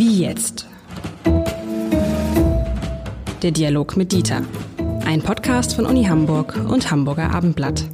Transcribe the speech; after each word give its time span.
Wie 0.00 0.22
jetzt? 0.22 0.66
Der 3.42 3.50
Dialog 3.50 3.98
mit 3.98 4.12
Dieter. 4.12 4.42
Ein 5.04 5.20
Podcast 5.20 5.74
von 5.74 5.84
Uni 5.84 6.04
Hamburg 6.04 6.56
und 6.56 6.90
Hamburger 6.90 7.30
Abendblatt. 7.34 7.84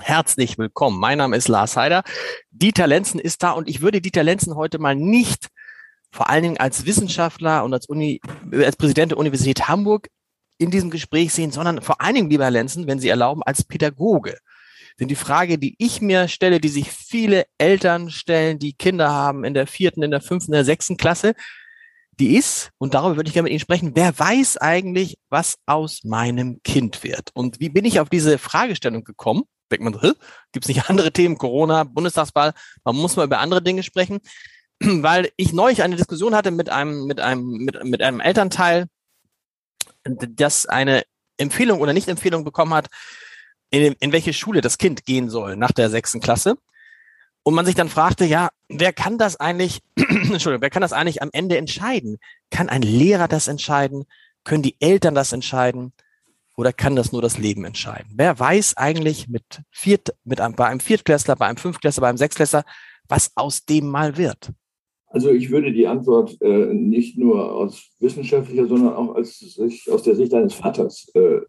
Herzlich 0.00 0.58
willkommen. 0.58 0.98
Mein 0.98 1.18
Name 1.18 1.36
ist 1.36 1.46
Lars 1.46 1.76
Heider. 1.76 2.02
Dieter 2.50 2.88
Lenzen 2.88 3.20
ist 3.20 3.44
da 3.44 3.52
und 3.52 3.68
ich 3.68 3.82
würde 3.82 4.00
Dieter 4.00 4.24
Lenzen 4.24 4.56
heute 4.56 4.80
mal 4.80 4.96
nicht 4.96 5.46
vor 6.10 6.28
allen 6.28 6.42
Dingen 6.42 6.58
als 6.58 6.84
Wissenschaftler 6.84 7.62
und 7.62 7.72
als, 7.72 7.86
Uni, 7.86 8.20
als 8.50 8.74
Präsident 8.74 9.12
der 9.12 9.18
Universität 9.18 9.68
Hamburg 9.68 10.08
in 10.58 10.72
diesem 10.72 10.90
Gespräch 10.90 11.32
sehen, 11.32 11.52
sondern 11.52 11.82
vor 11.82 12.00
allen 12.00 12.16
Dingen, 12.16 12.30
lieber 12.30 12.42
Herr 12.42 12.50
Lenzen, 12.50 12.88
wenn 12.88 12.98
Sie 12.98 13.08
erlauben, 13.08 13.44
als 13.44 13.62
Pädagoge. 13.62 14.38
Denn 15.00 15.08
die 15.08 15.16
Frage, 15.16 15.58
die 15.58 15.74
ich 15.78 16.02
mir 16.02 16.28
stelle, 16.28 16.60
die 16.60 16.68
sich 16.68 16.92
viele 16.92 17.46
Eltern 17.56 18.10
stellen, 18.10 18.58
die 18.58 18.74
Kinder 18.74 19.10
haben 19.10 19.44
in 19.44 19.54
der 19.54 19.66
vierten, 19.66 20.02
in 20.02 20.10
der 20.10 20.20
fünften, 20.20 20.52
in 20.52 20.56
der 20.56 20.64
sechsten 20.66 20.98
Klasse, 20.98 21.34
die 22.20 22.36
ist, 22.36 22.70
und 22.76 22.92
darüber 22.92 23.16
würde 23.16 23.28
ich 23.28 23.32
gerne 23.32 23.44
mit 23.44 23.52
Ihnen 23.52 23.60
sprechen, 23.60 23.92
wer 23.94 24.16
weiß 24.16 24.58
eigentlich, 24.58 25.16
was 25.30 25.56
aus 25.64 26.04
meinem 26.04 26.60
Kind 26.62 27.02
wird? 27.02 27.30
Und 27.32 27.60
wie 27.60 27.70
bin 27.70 27.86
ich 27.86 27.98
auf 27.98 28.10
diese 28.10 28.36
Fragestellung 28.36 29.02
gekommen? 29.02 29.44
Denkt 29.72 29.84
man, 29.84 29.98
gibt 30.52 30.64
es 30.64 30.68
nicht 30.68 30.84
andere 30.90 31.12
Themen, 31.12 31.38
Corona, 31.38 31.84
Bundestagswahl, 31.84 32.52
man 32.84 32.96
muss 32.96 33.16
mal 33.16 33.24
über 33.24 33.38
andere 33.38 33.62
Dinge 33.62 33.82
sprechen, 33.82 34.20
weil 34.80 35.30
ich 35.36 35.54
neulich 35.54 35.82
eine 35.82 35.96
Diskussion 35.96 36.34
hatte 36.34 36.50
mit 36.50 36.68
einem, 36.68 37.06
mit 37.06 37.20
einem, 37.20 37.64
mit, 37.64 37.82
mit 37.84 38.02
einem 38.02 38.20
Elternteil, 38.20 38.86
das 40.04 40.66
eine 40.66 41.04
Empfehlung 41.38 41.80
oder 41.80 41.94
Nicht-Empfehlung 41.94 42.44
bekommen 42.44 42.74
hat, 42.74 42.88
in, 43.70 43.94
in 44.00 44.12
welche 44.12 44.32
Schule 44.32 44.60
das 44.60 44.78
Kind 44.78 45.04
gehen 45.04 45.30
soll 45.30 45.56
nach 45.56 45.72
der 45.72 45.90
sechsten 45.90 46.20
Klasse. 46.20 46.56
Und 47.42 47.54
man 47.54 47.64
sich 47.64 47.74
dann 47.74 47.88
fragte, 47.88 48.26
ja, 48.26 48.50
wer 48.68 48.92
kann 48.92 49.16
das 49.16 49.36
eigentlich, 49.40 49.80
Entschuldigung, 49.96 50.60
wer 50.60 50.70
kann 50.70 50.82
das 50.82 50.92
eigentlich 50.92 51.22
am 51.22 51.30
Ende 51.32 51.56
entscheiden? 51.56 52.18
Kann 52.50 52.68
ein 52.68 52.82
Lehrer 52.82 53.28
das 53.28 53.48
entscheiden? 53.48 54.04
Können 54.44 54.62
die 54.62 54.76
Eltern 54.80 55.14
das 55.14 55.32
entscheiden? 55.32 55.92
Oder 56.56 56.72
kann 56.74 56.96
das 56.96 57.12
nur 57.12 57.22
das 57.22 57.38
Leben 57.38 57.64
entscheiden? 57.64 58.12
Wer 58.16 58.38
weiß 58.38 58.76
eigentlich 58.76 59.28
mit 59.28 59.62
Viert, 59.70 60.14
mit 60.24 60.40
einem, 60.40 60.54
bei 60.54 60.66
einem 60.66 60.80
Viertklässler, 60.80 61.36
bei 61.36 61.46
einem 61.46 61.56
Fünftklässler, 61.56 62.02
bei 62.02 62.08
einem 62.08 62.18
Sechsklässler, 62.18 62.64
was 63.08 63.32
aus 63.36 63.64
dem 63.64 63.88
mal 63.88 64.18
wird? 64.18 64.50
Also 65.06 65.30
ich 65.30 65.50
würde 65.50 65.72
die 65.72 65.86
Antwort 65.86 66.40
äh, 66.40 66.72
nicht 66.72 67.18
nur 67.18 67.52
aus 67.52 67.90
wissenschaftlicher, 67.98 68.66
sondern 68.66 68.94
auch 68.94 69.14
als, 69.14 69.58
aus 69.90 70.02
der 70.02 70.14
Sicht 70.14 70.32
eines 70.34 70.54
Vaters 70.54 71.10
äh, 71.14 71.40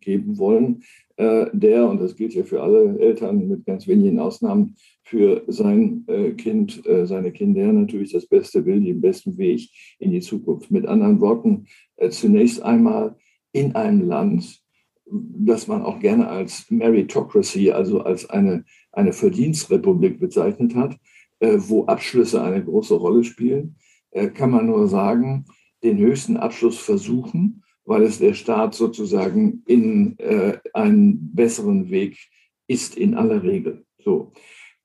geben 0.00 0.38
wollen, 0.38 0.82
der, 1.18 1.88
und 1.88 2.00
das 2.00 2.14
gilt 2.14 2.32
ja 2.34 2.44
für 2.44 2.62
alle 2.62 2.96
Eltern 3.00 3.48
mit 3.48 3.66
ganz 3.66 3.88
wenigen 3.88 4.20
Ausnahmen, 4.20 4.76
für 5.08 5.42
sein 5.46 6.04
äh, 6.06 6.32
Kind, 6.32 6.86
äh, 6.86 7.06
seine 7.06 7.32
Kinder 7.32 7.72
natürlich 7.72 8.12
das 8.12 8.26
Beste 8.26 8.64
will, 8.66 8.80
den 8.80 9.00
besten 9.00 9.38
Weg 9.38 9.70
in 9.98 10.10
die 10.10 10.20
Zukunft. 10.20 10.70
Mit 10.70 10.86
anderen 10.86 11.20
Worten, 11.20 11.66
äh, 11.96 12.10
zunächst 12.10 12.62
einmal 12.62 13.16
in 13.52 13.74
einem 13.74 14.06
Land, 14.06 14.62
das 15.10 15.66
man 15.66 15.82
auch 15.82 15.98
gerne 16.00 16.28
als 16.28 16.70
Meritocracy, 16.70 17.70
also 17.70 18.02
als 18.02 18.28
eine, 18.28 18.64
eine 18.92 19.14
Verdienstrepublik 19.14 20.20
bezeichnet 20.20 20.74
hat, 20.74 20.98
äh, 21.40 21.56
wo 21.56 21.86
Abschlüsse 21.86 22.42
eine 22.42 22.62
große 22.62 22.94
Rolle 22.94 23.24
spielen, 23.24 23.76
äh, 24.10 24.28
kann 24.28 24.50
man 24.50 24.66
nur 24.66 24.88
sagen, 24.88 25.46
den 25.82 25.96
höchsten 25.96 26.36
Abschluss 26.36 26.78
versuchen, 26.78 27.62
weil 27.88 28.02
es 28.02 28.18
der 28.18 28.34
Staat 28.34 28.74
sozusagen 28.74 29.62
in 29.66 30.18
äh, 30.18 30.58
einen 30.74 31.34
besseren 31.34 31.90
Weg 31.90 32.18
ist 32.66 32.96
in 32.96 33.14
aller 33.14 33.42
Regel. 33.42 33.84
So. 33.98 34.32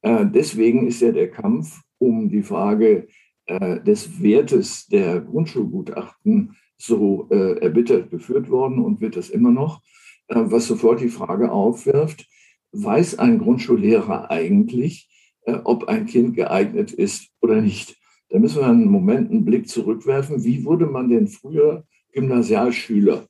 deswegen 0.03 0.87
ist 0.87 1.01
ja 1.01 1.11
der 1.11 1.29
Kampf 1.29 1.81
um 1.97 2.29
die 2.29 2.43
Frage 2.43 3.07
des 3.85 4.21
Wertes 4.21 4.87
der 4.87 5.19
Grundschulgutachten 5.19 6.55
so 6.77 7.27
erbittert 7.29 8.09
geführt 8.09 8.49
worden 8.49 8.79
und 8.79 9.01
wird 9.01 9.17
es 9.17 9.29
immer 9.29 9.51
noch, 9.51 9.81
was 10.29 10.67
sofort 10.67 11.01
die 11.01 11.09
Frage 11.09 11.51
aufwirft, 11.51 12.25
weiß 12.73 13.19
ein 13.19 13.39
Grundschullehrer 13.39 14.31
eigentlich, 14.31 15.09
äh, 15.45 15.59
ob 15.63 15.85
ein 15.85 16.05
Kind 16.05 16.35
geeignet 16.35 16.91
ist 16.91 17.29
oder 17.41 17.61
nicht. 17.61 17.95
Da 18.29 18.39
müssen 18.39 18.61
wir 18.61 18.67
einen 18.67 18.89
Moment 18.89 19.29
einen 19.29 19.45
Blick 19.45 19.69
zurückwerfen. 19.69 20.43
Wie 20.43 20.65
wurde 20.65 20.87
man 20.87 21.09
denn 21.09 21.27
früher 21.27 21.85
Gymnasialschüler 22.13 23.27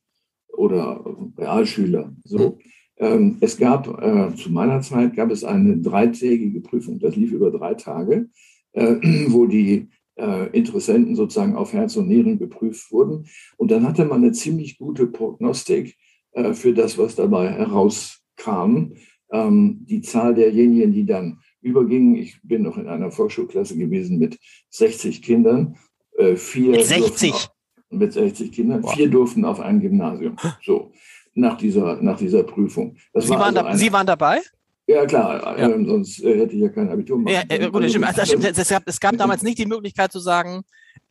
oder 0.50 1.04
Realschüler? 1.38 2.14
So. 2.24 2.60
Ähm, 2.98 3.38
es 3.42 3.58
gab, 3.58 3.88
äh, 4.02 4.36
zu 4.36 4.52
meiner 4.52 4.82
Zeit 4.82 5.16
gab 5.16 5.32
es 5.32 5.44
eine 5.44 5.78
dreitägige 5.78 6.62
Prüfung. 6.62 7.00
Das 7.00 7.16
lief 7.16 7.32
über 7.32 7.52
drei 7.52 7.74
Tage, 7.74 8.30
äh, 8.74 8.96
wo 9.28 9.48
die 9.48 9.90
äh, 10.16 10.50
Interessenten 10.58 11.16
sozusagen 11.16 11.56
auf 11.56 11.74
Herz 11.74 11.96
und 11.96 12.08
Nieren 12.08 12.38
geprüft 12.38 12.92
wurden. 12.92 13.26
Und 13.58 13.72
dann 13.72 13.88
hatte 13.88 14.06
man 14.06 14.24
eine 14.24 14.32
ziemlich 14.32 14.78
gute 14.78 15.08
Prognostik 15.08 15.98
äh, 16.34 16.54
für 16.54 16.74
das, 16.74 16.98
was 16.98 17.16
dabei 17.16 17.52
herauskam. 17.52 18.94
Ähm, 19.32 19.80
die 19.86 20.02
Zahl 20.02 20.36
derjenigen, 20.36 20.94
die 20.94 21.06
dann 21.06 21.40
übergingen. 21.62 22.16
Ich 22.16 22.40
bin 22.44 22.62
noch 22.62 22.78
in 22.78 22.88
einer 22.88 23.12
Volksschulklasse 23.12 23.78
gewesen 23.78 24.20
mit 24.20 24.38
60 24.70 25.22
Kindern. 25.22 25.78
Äh, 26.18 26.36
vier 26.36 26.72
mit 26.72 26.86
60? 26.86 27.50
Mit 27.94 28.14
60 28.14 28.52
Kindern. 28.52 28.84
Wow. 28.84 28.94
Vier 28.94 29.09
durften 29.09 29.46
auf 29.46 29.59
ein 29.59 29.80
Gymnasium. 29.80 30.36
So, 30.64 30.92
nach 31.34 31.58
dieser, 31.58 32.02
nach 32.02 32.18
dieser 32.18 32.44
Prüfung. 32.44 32.96
Das 33.14 33.26
Sie, 33.26 33.30
war 33.31 33.40
waren 33.40 33.58
also 33.58 33.70
eine, 33.70 33.78
Sie 33.78 33.92
waren 33.92 34.08
dabei? 34.08 34.42
Ja, 34.86 35.06
klar, 35.06 35.58
ja. 35.58 35.70
Ähm, 35.70 35.88
sonst 35.88 36.22
äh, 36.24 36.40
hätte 36.40 36.56
ich 36.56 36.62
ja 36.62 36.70
kein 36.70 36.90
Abitur 36.90 37.18
machen 37.18 37.34
ja, 37.34 37.44
äh, 37.48 37.70
gut. 37.70 37.84
Also, 37.84 38.00
das 38.00 38.28
stimmt. 38.28 38.46
Es, 38.46 38.70
gab, 38.70 38.84
es 38.86 39.00
gab 39.00 39.18
damals 39.18 39.42
nicht 39.42 39.58
die 39.58 39.66
Möglichkeit 39.66 40.12
zu 40.12 40.20
sagen, 40.20 40.64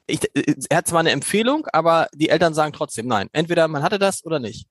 ich, 0.06 0.20
äh, 0.34 0.54
er 0.69 0.78
hat 0.78 0.87
zwar 0.87 1.00
eine 1.00 1.10
Empfehlung, 1.10 1.66
aber 1.72 2.09
die 2.15 2.28
Eltern 2.28 2.54
sagen 2.54 2.72
trotzdem 2.72 3.06
nein. 3.06 3.28
Entweder 3.32 3.69
man 3.69 3.82
hatte 3.82 3.99
das 3.99 4.25
oder 4.26 4.38
nicht. 4.38 4.66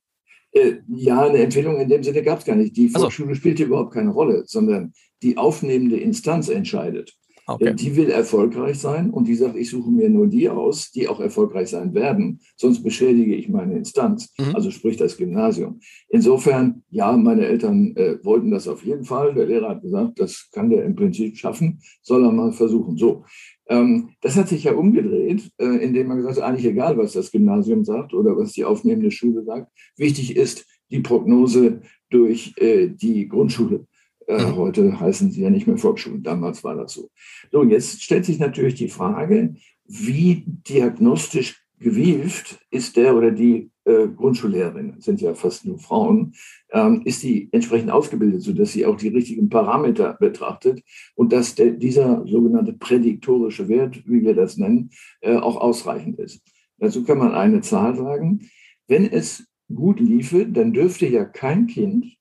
Äh, 0.52 0.76
ja, 0.88 1.26
eine 1.26 1.40
Empfehlung 1.40 1.80
in 1.80 1.90
dem 1.90 2.04
Sinne 2.04 2.22
gab 2.22 2.40
es 2.40 2.46
gar 2.46 2.56
nicht. 2.56 2.76
Die 2.76 2.90
Volksschule 2.90 3.30
also. 3.30 3.40
spielte 3.40 3.64
überhaupt 3.64 3.94
keine 3.94 4.12
Rolle, 4.12 4.44
sondern 4.46 4.94
die 5.24 5.38
aufnehmende 5.38 5.98
Instanz 5.98 6.50
entscheidet. 6.50 7.14
Okay. 7.48 7.74
Die 7.76 7.96
will 7.96 8.10
erfolgreich 8.10 8.80
sein 8.80 9.10
und 9.10 9.28
die 9.28 9.36
sagt, 9.36 9.56
ich 9.56 9.70
suche 9.70 9.90
mir 9.90 10.10
nur 10.10 10.28
die 10.28 10.48
aus, 10.50 10.92
die 10.92 11.08
auch 11.08 11.20
erfolgreich 11.20 11.70
sein 11.70 11.94
werden, 11.94 12.40
sonst 12.56 12.84
beschädige 12.84 13.36
ich 13.36 13.50
meine 13.50 13.76
Instanz, 13.76 14.34
mhm. 14.38 14.56
also 14.56 14.72
sprich 14.72 14.98
das 14.98 15.18
Gymnasium. 15.18 15.80
Insofern, 16.10 16.84
ja, 16.90 17.12
meine 17.18 17.46
Eltern 17.46 17.96
äh, 17.96 18.24
wollten 18.24 18.52
das 18.52 18.68
auf 18.68 18.86
jeden 18.86 19.04
Fall. 19.04 19.34
Der 19.34 19.48
Lehrer 19.48 19.70
hat 19.70 19.82
gesagt, 19.82 20.20
das 20.20 20.50
kann 20.52 20.70
der 20.70 20.86
im 20.86 20.96
Prinzip 20.96 21.36
schaffen, 21.38 21.80
soll 22.02 22.24
er 22.24 22.32
mal 22.32 22.52
versuchen. 22.52 22.98
So, 22.98 23.26
ähm, 23.68 24.10
das 24.22 24.36
hat 24.36 24.50
sich 24.50 24.66
ja 24.66 24.74
umgedreht, 24.74 25.50
äh, 25.58 25.84
indem 25.84 26.08
man 26.08 26.18
gesagt 26.18 26.38
hat, 26.38 26.44
eigentlich 26.44 26.66
egal, 26.66 26.98
was 26.98 27.14
das 27.14 27.32
Gymnasium 27.32 27.84
sagt 27.84 28.14
oder 28.14 28.38
was 28.38 28.54
die 28.54 28.66
aufnehmende 28.66 29.12
Schule 29.12 29.44
sagt. 29.44 29.72
Wichtig 29.98 30.36
ist 30.36 30.66
die 30.92 31.00
Prognose 31.00 31.82
durch 32.10 32.54
äh, 32.58 32.90
die 32.90 33.28
Grundschule. 33.28 33.88
Äh, 34.32 34.46
mhm. 34.46 34.56
heute 34.56 35.00
heißen 35.00 35.32
sie 35.32 35.42
ja 35.42 35.50
nicht 35.50 35.68
mehr 35.68 35.78
Volksschulen, 35.78 36.24
damals 36.24 36.64
war 36.64 36.76
das 36.76 36.94
so. 36.94 37.10
So, 37.52 37.64
jetzt 37.64 38.02
stellt 38.02 38.24
sich 38.24 38.40
natürlich 38.40 38.76
die 38.76 38.88
Frage, 38.88 39.56
wie 39.86 40.46
diagnostisch 40.48 41.62
gewieft 41.80 42.60
ist 42.70 42.96
der 42.96 43.16
oder 43.16 43.32
die 43.32 43.72
äh, 43.84 44.08
Grundschullehrerin, 44.08 45.02
sind 45.02 45.20
ja 45.20 45.34
fast 45.34 45.66
nur 45.66 45.80
Frauen, 45.80 46.34
ähm, 46.72 47.02
ist 47.04 47.24
die 47.24 47.50
entsprechend 47.52 47.92
ausgebildet, 47.92 48.42
sodass 48.42 48.72
sie 48.72 48.86
auch 48.86 48.96
die 48.96 49.10
richtigen 49.10 49.50
Parameter 49.50 50.14
betrachtet 50.14 50.82
und 51.16 51.34
dass 51.34 51.56
der, 51.56 51.72
dieser 51.72 52.26
sogenannte 52.26 52.74
prädiktorische 52.74 53.68
Wert, 53.68 54.08
wie 54.08 54.22
wir 54.22 54.36
das 54.36 54.56
nennen, 54.56 54.92
äh, 55.20 55.36
auch 55.36 55.58
ausreichend 55.58 56.20
ist. 56.20 56.42
Dazu 56.78 57.04
kann 57.04 57.18
man 57.18 57.34
eine 57.34 57.62
Zahl 57.62 57.96
sagen. 57.96 58.50
Wenn 58.88 59.12
es 59.12 59.46
gut 59.74 60.00
liefe, 60.00 60.46
dann 60.46 60.72
dürfte 60.72 61.08
ja 61.08 61.26
kein 61.26 61.68
Kind, 61.68 62.18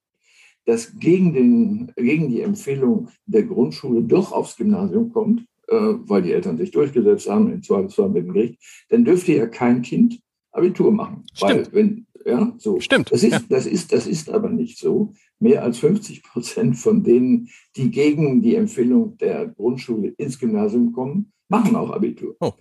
das 0.66 0.98
gegen, 0.98 1.32
den, 1.32 1.92
gegen 1.96 2.28
die 2.28 2.42
Empfehlung 2.42 3.08
der 3.26 3.44
Grundschule 3.44 4.02
doch 4.02 4.32
aufs 4.32 4.56
Gymnasium 4.56 5.12
kommt, 5.12 5.46
äh, 5.68 5.74
weil 5.74 6.22
die 6.22 6.32
Eltern 6.32 6.58
sich 6.58 6.70
durchgesetzt 6.70 7.28
haben, 7.28 7.52
im 7.52 7.62
Zweifelsfall 7.62 8.08
mit 8.08 8.24
dem 8.24 8.32
Gericht, 8.32 8.60
dann 8.88 9.04
dürfte 9.04 9.32
ja 9.32 9.46
kein 9.46 9.82
Kind 9.82 10.20
Abitur 10.52 10.92
machen. 10.92 11.24
Stimmt. 11.32 11.72
Weil 11.72 11.72
wenn, 11.72 12.06
ja, 12.24 12.54
so. 12.58 12.80
Stimmt. 12.80 13.12
Das 13.12 13.22
ist, 13.22 13.32
ja. 13.32 13.40
das, 13.48 13.66
ist, 13.66 13.92
das 13.92 14.06
ist 14.06 14.30
aber 14.30 14.50
nicht 14.50 14.78
so. 14.78 15.12
Mehr 15.38 15.62
als 15.62 15.78
50 15.78 16.22
Prozent 16.22 16.76
von 16.76 17.02
denen, 17.02 17.48
die 17.76 17.90
gegen 17.90 18.42
die 18.42 18.56
Empfehlung 18.56 19.16
der 19.16 19.46
Grundschule 19.46 20.08
ins 20.18 20.38
Gymnasium 20.38 20.92
kommen, 20.92 21.32
machen 21.48 21.76
auch 21.76 21.90
Abitur. 21.90 22.36
Oh. 22.40 22.52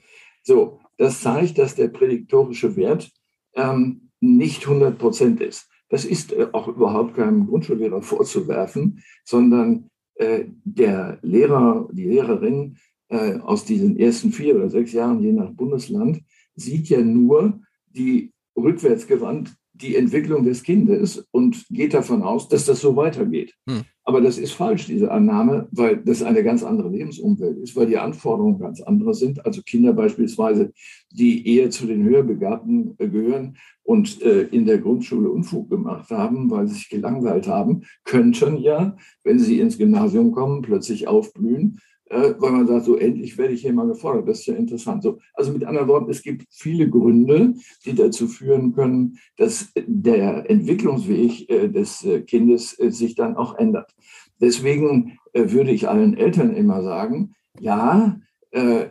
So, 0.43 0.79
das 0.97 1.21
zeigt, 1.21 1.57
dass 1.57 1.75
der 1.75 1.89
prädiktorische 1.89 2.75
Wert 2.75 3.11
ähm, 3.53 4.09
nicht 4.21 4.63
100 4.63 4.97
Prozent 4.97 5.41
ist. 5.41 5.68
Das 5.89 6.05
ist 6.05 6.33
äh, 6.33 6.47
auch 6.51 6.67
überhaupt 6.67 7.15
keinem 7.15 7.47
Grundschullehrer 7.47 8.01
vorzuwerfen, 8.01 9.03
sondern 9.23 9.89
äh, 10.15 10.45
der 10.63 11.19
Lehrer, 11.21 11.89
die 11.91 12.05
Lehrerin 12.05 12.77
äh, 13.09 13.37
aus 13.39 13.65
diesen 13.65 13.97
ersten 13.97 14.31
vier 14.31 14.55
oder 14.55 14.69
sechs 14.69 14.93
Jahren, 14.93 15.21
je 15.21 15.33
nach 15.33 15.51
Bundesland, 15.51 16.21
sieht 16.55 16.89
ja 16.89 17.01
nur 17.01 17.61
die 17.87 18.31
rückwärtsgewandt 18.55 19.55
die 19.81 19.95
Entwicklung 19.95 20.43
des 20.43 20.63
Kindes 20.63 21.27
und 21.31 21.65
geht 21.69 21.93
davon 21.93 22.21
aus, 22.21 22.47
dass 22.47 22.65
das 22.65 22.81
so 22.81 22.95
weitergeht. 22.95 23.55
Hm. 23.67 23.81
Aber 24.03 24.21
das 24.21 24.39
ist 24.39 24.53
falsch, 24.53 24.87
diese 24.87 25.11
Annahme, 25.11 25.67
weil 25.71 25.97
das 25.97 26.23
eine 26.23 26.43
ganz 26.43 26.63
andere 26.63 26.89
Lebensumwelt 26.89 27.59
ist, 27.59 27.75
weil 27.75 27.85
die 27.85 27.97
Anforderungen 27.97 28.59
ganz 28.59 28.81
andere 28.81 29.13
sind. 29.13 29.45
Also 29.45 29.61
Kinder 29.61 29.93
beispielsweise, 29.93 30.73
die 31.11 31.47
eher 31.47 31.69
zu 31.69 31.85
den 31.85 32.03
Höherbegabten 32.03 32.95
äh, 32.97 33.07
gehören 33.07 33.57
und 33.83 34.21
äh, 34.23 34.43
in 34.43 34.65
der 34.65 34.79
Grundschule 34.79 35.29
Unfug 35.29 35.69
gemacht 35.69 36.09
haben, 36.09 36.49
weil 36.49 36.67
sie 36.67 36.75
sich 36.75 36.89
gelangweilt 36.89 37.47
haben, 37.47 37.83
könnten 38.03 38.57
ja, 38.57 38.97
wenn 39.23 39.39
sie 39.39 39.59
ins 39.59 39.77
Gymnasium 39.77 40.31
kommen, 40.31 40.63
plötzlich 40.63 41.07
aufblühen 41.07 41.79
äh, 42.09 42.33
weil 42.39 42.51
man 42.51 42.67
sagt, 42.67 42.85
so 42.85 42.97
endlich 42.97 43.37
werde 43.37 43.53
ich 43.53 43.61
hier 43.61 43.73
mal 43.73 43.87
gefordert. 43.87 44.27
Das 44.27 44.39
ist 44.39 44.47
ja 44.47 44.55
interessant. 44.55 45.03
So, 45.03 45.19
also 45.33 45.51
mit 45.51 45.63
anderen 45.63 45.87
Worten, 45.87 46.09
es 46.09 46.23
gibt 46.23 46.45
viele 46.49 46.89
Gründe, 46.89 47.53
die 47.85 47.93
dazu 47.93 48.27
führen 48.27 48.73
können, 48.73 49.19
dass 49.37 49.71
der 49.75 50.49
Entwicklungsweg 50.49 51.49
äh, 51.49 51.67
des 51.69 52.03
äh, 52.03 52.21
Kindes 52.21 52.71
sich 52.71 53.13
dann 53.13 53.35
auch 53.35 53.57
ändert. 53.57 53.93
Deswegen 54.41 55.19
würde 55.33 55.71
ich 55.71 55.89
allen 55.89 56.15
Eltern 56.15 56.55
immer 56.55 56.81
sagen, 56.81 57.35
ja, 57.59 58.19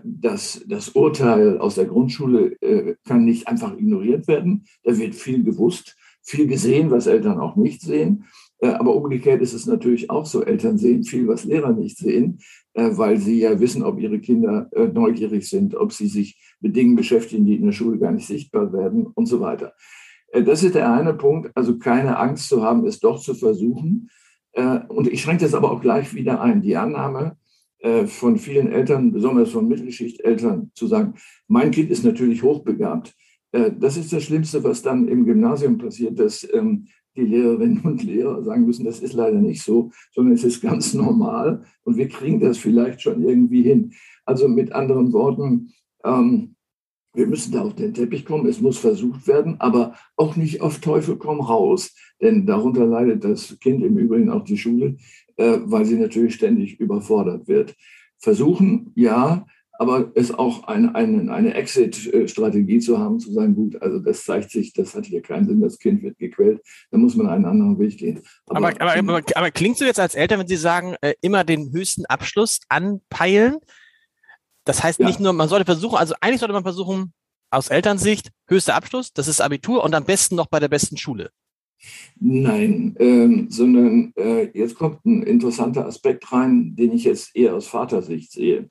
das, 0.04 0.62
das 0.68 0.90
Urteil 0.90 1.58
aus 1.58 1.76
der 1.76 1.86
Grundschule 1.86 2.56
kann 3.04 3.24
nicht 3.24 3.48
einfach 3.48 3.72
ignoriert 3.76 4.28
werden. 4.28 4.66
Da 4.82 4.98
wird 4.98 5.14
viel 5.14 5.42
gewusst, 5.42 5.96
viel 6.22 6.46
gesehen, 6.46 6.90
was 6.90 7.06
Eltern 7.06 7.40
auch 7.40 7.56
nicht 7.56 7.80
sehen. 7.80 8.26
Aber 8.60 8.96
umgekehrt 8.96 9.40
ist 9.40 9.52
es 9.52 9.66
natürlich 9.66 10.10
auch 10.10 10.26
so, 10.26 10.42
Eltern 10.42 10.78
sehen 10.78 11.04
viel, 11.04 11.28
was 11.28 11.44
Lehrer 11.44 11.72
nicht 11.72 11.96
sehen. 11.96 12.40
Äh, 12.78 12.96
weil 12.96 13.18
sie 13.18 13.40
ja 13.40 13.58
wissen, 13.58 13.82
ob 13.82 13.98
ihre 13.98 14.20
Kinder 14.20 14.68
äh, 14.70 14.86
neugierig 14.86 15.48
sind, 15.48 15.74
ob 15.74 15.92
sie 15.92 16.06
sich 16.06 16.38
mit 16.60 16.76
Dingen 16.76 16.94
beschäftigen, 16.94 17.44
die 17.44 17.56
in 17.56 17.64
der 17.64 17.72
Schule 17.72 17.98
gar 17.98 18.12
nicht 18.12 18.28
sichtbar 18.28 18.72
werden 18.72 19.04
und 19.04 19.26
so 19.26 19.40
weiter. 19.40 19.72
Äh, 20.28 20.44
das 20.44 20.62
ist 20.62 20.76
der 20.76 20.92
eine 20.92 21.12
Punkt, 21.12 21.50
also 21.56 21.76
keine 21.80 22.18
Angst 22.18 22.48
zu 22.48 22.62
haben, 22.62 22.86
es 22.86 23.00
doch 23.00 23.20
zu 23.20 23.34
versuchen. 23.34 24.10
Und 24.88 25.06
ich 25.06 25.22
schränke 25.22 25.44
das 25.44 25.54
aber 25.54 25.70
auch 25.70 25.80
gleich 25.80 26.14
wieder 26.14 26.40
ein. 26.40 26.62
Die 26.62 26.74
Annahme 26.76 27.36
von 28.06 28.38
vielen 28.38 28.72
Eltern, 28.72 29.12
besonders 29.12 29.50
von 29.50 29.68
Mittelschichteltern, 29.68 30.72
zu 30.74 30.88
sagen, 30.88 31.14
mein 31.46 31.70
Kind 31.70 31.90
ist 31.90 32.02
natürlich 32.02 32.42
hochbegabt. 32.42 33.14
Das 33.52 33.96
ist 33.96 34.12
das 34.12 34.24
Schlimmste, 34.24 34.64
was 34.64 34.82
dann 34.82 35.06
im 35.06 35.26
Gymnasium 35.26 35.78
passiert, 35.78 36.18
dass 36.18 36.48
ähm, 36.52 36.88
die 37.18 37.26
Lehrerinnen 37.26 37.80
und 37.80 38.02
Lehrer 38.04 38.42
sagen 38.44 38.64
müssen, 38.64 38.84
das 38.84 39.00
ist 39.00 39.12
leider 39.12 39.38
nicht 39.38 39.62
so, 39.62 39.90
sondern 40.12 40.34
es 40.34 40.44
ist 40.44 40.62
ganz 40.62 40.94
normal 40.94 41.64
und 41.82 41.96
wir 41.96 42.08
kriegen 42.08 42.40
das 42.40 42.58
vielleicht 42.58 43.02
schon 43.02 43.22
irgendwie 43.22 43.62
hin. 43.62 43.92
Also 44.24 44.48
mit 44.48 44.72
anderen 44.72 45.12
Worten, 45.12 45.72
ähm, 46.04 46.54
wir 47.14 47.26
müssen 47.26 47.52
da 47.52 47.62
auf 47.62 47.74
den 47.74 47.94
Teppich 47.94 48.24
kommen, 48.24 48.46
es 48.46 48.60
muss 48.60 48.78
versucht 48.78 49.26
werden, 49.26 49.56
aber 49.60 49.94
auch 50.16 50.36
nicht 50.36 50.60
auf 50.60 50.78
Teufel 50.78 51.16
komm 51.16 51.40
raus, 51.40 51.94
denn 52.22 52.46
darunter 52.46 52.86
leidet 52.86 53.24
das 53.24 53.58
Kind 53.58 53.82
im 53.82 53.98
Übrigen 53.98 54.30
auch 54.30 54.44
die 54.44 54.58
Schule, 54.58 54.96
äh, 55.36 55.58
weil 55.64 55.84
sie 55.84 55.96
natürlich 55.96 56.34
ständig 56.34 56.78
überfordert 56.78 57.48
wird. 57.48 57.74
Versuchen, 58.18 58.92
ja, 58.94 59.46
aber 59.78 60.10
es 60.16 60.32
auch 60.32 60.64
eine, 60.64 60.94
eine, 60.96 61.32
eine 61.32 61.54
Exit-Strategie 61.54 62.80
zu 62.80 62.98
haben, 62.98 63.20
zu 63.20 63.32
sagen, 63.32 63.54
gut, 63.54 63.80
also 63.80 64.00
das 64.00 64.24
zeigt 64.24 64.50
sich, 64.50 64.72
das 64.72 64.94
hat 64.96 65.06
hier 65.06 65.22
keinen 65.22 65.46
Sinn, 65.46 65.60
das 65.60 65.78
Kind 65.78 66.02
wird 66.02 66.18
gequält, 66.18 66.60
da 66.90 66.98
muss 66.98 67.14
man 67.14 67.28
einen 67.28 67.44
anderen 67.44 67.78
Weg 67.78 67.96
gehen. 67.96 68.20
Aber, 68.46 68.68
aber, 68.80 68.96
aber, 68.96 69.22
aber, 69.34 69.50
klingst 69.52 69.80
du 69.80 69.84
jetzt 69.84 70.00
als 70.00 70.16
Eltern, 70.16 70.40
wenn 70.40 70.48
Sie 70.48 70.56
sagen, 70.56 70.96
äh, 71.00 71.14
immer 71.20 71.44
den 71.44 71.72
höchsten 71.72 72.06
Abschluss 72.06 72.58
anpeilen? 72.68 73.58
Das 74.64 74.82
heißt 74.82 74.98
nicht 74.98 75.20
ja. 75.20 75.24
nur, 75.24 75.32
man 75.32 75.48
sollte 75.48 75.64
versuchen, 75.64 75.96
also 75.96 76.14
eigentlich 76.20 76.40
sollte 76.40 76.54
man 76.54 76.64
versuchen, 76.64 77.12
aus 77.50 77.68
Elternsicht, 77.68 78.30
höchster 78.48 78.74
Abschluss, 78.74 79.12
das 79.12 79.28
ist 79.28 79.40
Abitur 79.40 79.84
und 79.84 79.94
am 79.94 80.04
besten 80.04 80.34
noch 80.34 80.46
bei 80.46 80.58
der 80.58 80.68
besten 80.68 80.96
Schule. 80.96 81.30
Nein, 82.18 82.96
ähm, 82.98 83.46
sondern 83.48 84.12
äh, 84.16 84.50
jetzt 84.52 84.74
kommt 84.74 85.06
ein 85.06 85.22
interessanter 85.22 85.86
Aspekt 85.86 86.32
rein, 86.32 86.74
den 86.74 86.92
ich 86.92 87.04
jetzt 87.04 87.36
eher 87.36 87.54
aus 87.54 87.68
Vatersicht 87.68 88.32
sehe. 88.32 88.68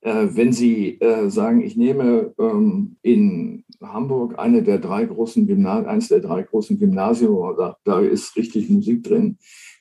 Äh, 0.00 0.28
wenn 0.30 0.52
Sie 0.52 1.00
äh, 1.00 1.28
sagen, 1.28 1.60
ich 1.60 1.76
nehme 1.76 2.32
ähm, 2.38 2.96
in 3.02 3.64
Hamburg 3.82 4.38
eine 4.38 4.62
der 4.62 4.78
drei 4.78 5.04
großen 5.04 5.46
Gymnasien, 5.46 5.86
eines 5.86 6.08
der 6.08 6.20
drei 6.20 6.42
großen 6.42 6.78
Gymnasien, 6.78 7.34
da, 7.56 7.76
da 7.84 8.00
ist 8.00 8.36
richtig 8.36 8.70
Musik 8.70 9.02
drin, 9.02 9.38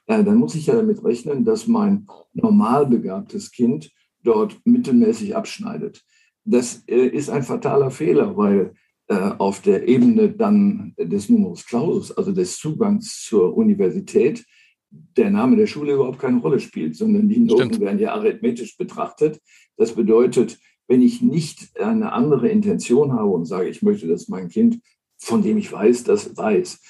äh, 0.07 0.23
dann 0.23 0.37
muss 0.37 0.55
ich 0.55 0.67
ja 0.67 0.75
damit 0.75 1.03
rechnen, 1.03 1.45
dass 1.45 1.67
mein 1.67 2.07
normal 2.33 2.87
begabtes 2.87 3.51
Kind 3.51 3.91
dort 4.23 4.59
mittelmäßig 4.65 5.35
abschneidet. 5.35 6.03
Das 6.43 6.83
ist 6.87 7.29
ein 7.29 7.43
fataler 7.43 7.91
Fehler, 7.91 8.37
weil 8.37 8.73
auf 9.09 9.61
der 9.61 9.87
Ebene 9.87 10.29
dann 10.29 10.93
des 10.97 11.29
Numerus 11.29 11.65
Clausus, 11.65 12.11
also 12.11 12.31
des 12.31 12.57
Zugangs 12.57 13.21
zur 13.23 13.55
Universität, 13.55 14.45
der 14.89 15.29
Name 15.29 15.55
der 15.55 15.67
Schule 15.67 15.93
überhaupt 15.93 16.19
keine 16.19 16.39
Rolle 16.39 16.59
spielt, 16.59 16.95
sondern 16.95 17.29
die 17.29 17.39
Noten 17.39 17.73
Stimmt. 17.73 17.79
werden 17.79 17.99
ja 17.99 18.13
arithmetisch 18.13 18.77
betrachtet. 18.77 19.41
Das 19.75 19.93
bedeutet, 19.93 20.59
wenn 20.87 21.01
ich 21.01 21.21
nicht 21.21 21.79
eine 21.79 22.13
andere 22.13 22.47
Intention 22.47 23.13
habe 23.13 23.29
und 23.29 23.45
sage, 23.45 23.69
ich 23.69 23.81
möchte, 23.81 24.07
dass 24.07 24.29
mein 24.29 24.47
Kind, 24.47 24.79
von 25.17 25.41
dem 25.41 25.57
ich 25.57 25.71
weiß, 25.71 26.03
das 26.03 26.37
weiß, 26.37 26.81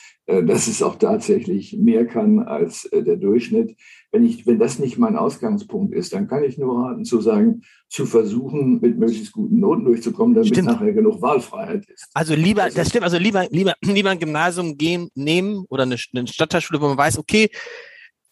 dass 0.44 0.68
es 0.68 0.84
auch 0.84 0.96
tatsächlich 0.96 1.78
mehr 1.78 2.06
kann 2.06 2.40
als 2.40 2.86
äh, 2.86 3.02
der 3.02 3.16
Durchschnitt. 3.16 3.78
Wenn, 4.12 4.26
ich, 4.26 4.46
wenn 4.46 4.60
das 4.60 4.78
nicht 4.78 4.98
mein 4.98 5.16
Ausgangspunkt 5.16 5.94
ist, 5.94 6.14
dann 6.14 6.28
kann 6.28 6.44
ich 6.44 6.58
nur 6.58 6.84
raten 6.84 7.06
zu 7.06 7.22
sagen, 7.22 7.62
zu 7.88 8.06
versuchen, 8.06 8.82
mit 8.82 8.98
möglichst 8.98 9.32
guten 9.32 9.60
Noten 9.60 9.86
durchzukommen, 9.86 10.36
damit 10.36 10.50
stimmt. 10.50 10.68
nachher 10.68 10.92
genug 10.92 11.22
Wahlfreiheit 11.22 11.86
ist. 11.90 12.10
Also 12.14 12.36
lieber, 12.36 12.66
das, 12.66 12.74
das 12.74 12.90
stimmt, 12.90 13.06
also 13.06 13.18
lieber, 13.18 13.48
lieber, 13.50 13.74
lieber 13.82 14.10
ein 14.10 14.20
Gymnasium 14.20 14.78
gehen, 14.78 15.10
nehmen 15.16 15.66
oder 15.70 15.84
eine, 15.84 15.96
eine 16.14 16.28
Stadtteilschule, 16.28 16.82
wo 16.82 16.88
man 16.88 16.98
weiß, 16.98 17.18
okay, 17.18 17.50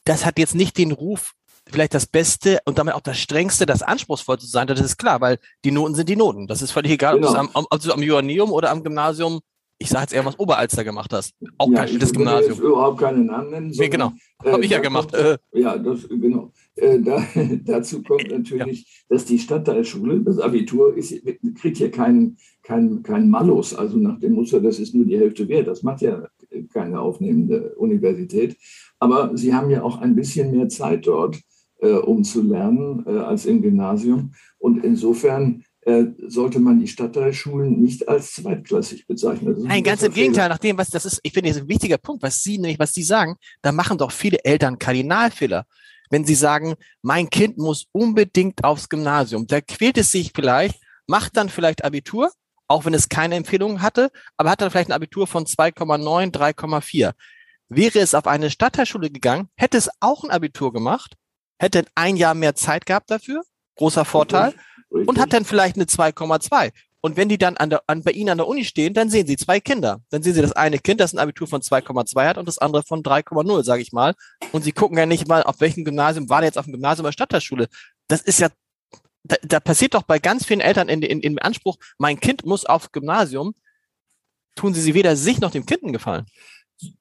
das 0.04 0.26
hat 0.26 0.38
jetzt 0.38 0.56
nicht 0.56 0.78
den 0.78 0.92
Ruf, 0.92 1.34
vielleicht 1.70 1.94
das 1.94 2.06
Beste 2.06 2.60
und 2.66 2.78
damit 2.78 2.94
auch 2.94 3.02
das 3.02 3.18
Strengste, 3.18 3.66
das 3.66 3.82
anspruchsvoll 3.82 4.38
zu 4.38 4.48
sein, 4.48 4.68
das 4.68 4.82
ist 4.82 4.98
klar, 4.98 5.22
weil 5.22 5.40
die 5.64 5.72
Noten 5.72 5.96
sind 5.96 6.10
die 6.10 6.16
Noten. 6.16 6.48
Das 6.48 6.62
ist 6.62 6.72
völlig 6.72 6.92
egal, 6.92 7.16
genau. 7.16 7.30
ob, 7.30 7.34
du 7.34 7.40
am, 7.40 7.68
ob 7.70 7.82
du 7.82 7.92
am 7.94 8.04
Joanneum 8.04 8.52
oder 8.52 8.70
am 8.72 8.84
Gymnasium 8.84 9.40
ich 9.78 9.90
sage 9.90 10.04
jetzt 10.04 10.14
eher, 10.14 10.26
was 10.26 10.40
Oberalster 10.40 10.84
gemacht 10.84 11.12
hast. 11.14 11.34
Auch 11.58 11.70
ja, 11.70 11.80
kein 11.80 11.88
schlechtes 11.90 12.14
Gymnasium. 12.14 12.54
Ich 12.54 12.60
überhaupt 12.60 13.00
keinen 13.00 13.26
Namen 13.26 13.50
nennen. 13.50 13.74
Nee, 13.76 13.90
genau. 13.90 14.14
Habe 14.44 14.62
äh, 14.62 14.66
ich 14.66 14.72
ja 14.72 14.80
gemacht. 14.80 15.12
Kommt, 15.12 15.24
äh. 15.24 15.38
Ja, 15.54 15.78
das, 15.78 16.08
genau. 16.08 16.52
Äh, 16.76 17.00
da, 17.00 17.22
dazu 17.66 18.02
kommt 18.02 18.30
natürlich, 18.30 18.82
ja. 18.82 19.16
dass 19.16 19.26
die 19.26 19.40
Stadtteilschule, 19.40 20.22
das 20.22 20.40
Abitur, 20.40 20.96
ist, 20.96 21.14
kriegt 21.60 21.78
hier 21.78 21.92
keinen 21.92 22.38
kein, 22.66 23.04
kein 23.04 23.30
Malus, 23.30 23.74
also 23.74 23.98
nach 23.98 24.20
dem 24.20 24.34
Muster, 24.34 24.60
das 24.60 24.80
ist 24.80 24.96
nur 24.96 25.06
die 25.06 25.18
Hälfte 25.18 25.48
wert. 25.48 25.68
Das 25.68 25.84
macht 25.84 26.02
ja 26.02 26.28
keine 26.74 27.00
aufnehmende 27.00 27.76
Universität. 27.76 28.58
Aber 29.00 29.38
sie 29.38 29.54
haben 29.54 29.70
ja 29.70 29.84
auch 29.84 30.00
ein 30.00 30.16
bisschen 30.16 30.52
mehr 30.52 30.68
Zeit 30.70 31.06
dort, 31.08 31.40
äh, 31.80 31.94
um 31.94 32.24
zu 32.24 32.42
lernen, 32.42 33.04
äh, 33.06 33.20
als 33.20 33.46
im 33.46 33.62
Gymnasium. 33.62 34.34
Und 34.58 34.84
insofern 34.84 35.64
sollte 36.28 36.60
man 36.60 36.80
die 36.80 36.88
Stadtteilschulen 36.88 37.80
nicht 37.80 38.10
als 38.10 38.34
zweitklassig 38.34 39.06
bezeichnen. 39.06 39.56
Nein, 39.64 39.84
ganz 39.84 40.02
im 40.02 40.14
Gegenteil. 40.14 40.50
Nach 40.50 40.58
dem, 40.58 40.78
was 40.78 40.90
das 40.90 41.06
ist, 41.06 41.20
ich 41.22 41.34
finde, 41.34 41.50
das 41.50 41.58
ist 41.58 41.64
ein 41.64 41.70
wichtiger 41.70 42.00
Punkt, 42.00 42.24
was 42.24 42.42
Sie 42.42 42.58
nämlich, 42.58 42.80
was 42.80 42.94
Sie 42.94 43.04
sagen, 43.04 43.36
da 43.62 43.72
machen 43.72 43.98
doch 43.98 44.12
viele 44.12 44.44
Eltern 44.44 44.80
Kardinalfehler. 44.80 45.66
Wenn 46.10 46.26
sie 46.26 46.36
sagen, 46.36 46.76
mein 47.02 47.30
Kind 47.30 47.58
muss 47.58 47.88
unbedingt 47.92 48.64
aufs 48.64 48.90
Gymnasium, 48.90 49.48
da 49.48 49.62
quält 49.62 49.98
es 49.98 50.12
sich 50.12 50.32
vielleicht, 50.36 50.80
macht 51.08 51.36
dann 51.38 51.50
vielleicht 51.50 51.84
Abitur, 51.84 52.32
auch 52.68 52.86
wenn 52.86 52.94
es 52.94 53.10
keine 53.10 53.36
Empfehlung 53.36 53.82
hatte, 53.82 54.12
aber 54.38 54.52
hat 54.52 54.62
dann 54.62 54.72
vielleicht 54.72 54.90
ein 54.90 54.96
Abitur 54.96 55.28
von 55.28 55.46
2,9, 55.46 56.32
3,4. 56.32 57.14
Wäre 57.70 58.00
es 58.00 58.14
auf 58.14 58.28
eine 58.28 58.52
Stadtteilschule 58.52 59.10
gegangen, 59.10 59.50
hätte 59.56 59.78
es 59.78 59.90
auch 60.00 60.24
ein 60.24 60.32
Abitur 60.32 60.72
gemacht, 60.72 61.16
hätte 61.58 61.86
ein 61.96 62.18
Jahr 62.18 62.36
mehr 62.36 62.56
Zeit 62.56 62.86
gehabt 62.86 63.10
dafür, 63.10 63.42
großer 63.76 64.06
Vorteil, 64.06 64.54
Richtig. 64.96 65.10
und 65.10 65.20
hat 65.20 65.34
dann 65.34 65.46
vielleicht 65.46 65.76
eine 65.76 65.86
2,2. 65.86 66.72
Und 67.02 67.18
wenn 67.18 67.30
die 67.30 67.38
dann 67.38 67.56
an 67.56 67.70
der, 67.70 67.84
an, 67.86 68.02
bei 68.02 68.12
Ihnen 68.12 68.30
an 68.30 68.40
der 68.40 68.48
Uni 68.48 68.66
stehen, 68.66 68.96
dann 68.96 69.12
sehen 69.12 69.28
Sie 69.28 69.38
zwei 69.38 69.60
Kinder. 69.60 70.02
Dann 70.10 70.24
sehen 70.24 70.34
Sie 70.34 70.42
das 70.42 70.54
eine 70.54 70.80
Kind, 70.80 71.00
das 71.00 71.14
ein 71.14 71.20
Abitur 71.20 71.46
von 71.46 71.62
2,2 71.62 72.26
hat 72.26 72.40
und 72.40 72.48
das 72.48 72.58
andere 72.58 72.82
von 72.82 73.04
3,0, 73.04 73.64
sage 73.64 73.84
ich 73.84 73.92
mal. 73.92 74.16
Und 74.54 74.64
Sie 74.64 74.72
gucken 74.72 74.98
ja 74.98 75.06
nicht 75.06 75.28
mal, 75.28 75.44
auf 75.44 75.60
welchem 75.60 75.86
Gymnasium 75.86 76.30
war 76.30 76.42
der 76.42 76.48
jetzt 76.48 76.58
auf 76.58 76.66
dem 76.66 76.74
Gymnasium 76.74 77.06
oder 77.06 77.12
Stadtteilschule. 77.12 77.68
Das 78.08 78.22
ist 78.24 78.40
ja, 78.40 78.50
da, 79.24 79.36
da 79.44 79.60
passiert 79.60 79.94
doch 79.94 80.02
bei 80.02 80.18
ganz 80.18 80.46
vielen 80.46 80.62
Eltern 80.62 80.90
in, 80.90 81.04
in, 81.04 81.20
in 81.20 81.38
Anspruch, 81.38 81.78
mein 82.00 82.20
Kind 82.20 82.44
muss 82.44 82.66
auf 82.66 82.92
Gymnasium, 82.92 83.54
tun 84.56 84.74
Sie 84.74 84.82
sie 84.82 84.96
weder 84.96 85.16
sich 85.16 85.40
noch 85.40 85.52
dem 85.52 85.68
Kind 85.68 85.84
einen 85.84 85.94
Gefallen. 85.94 86.26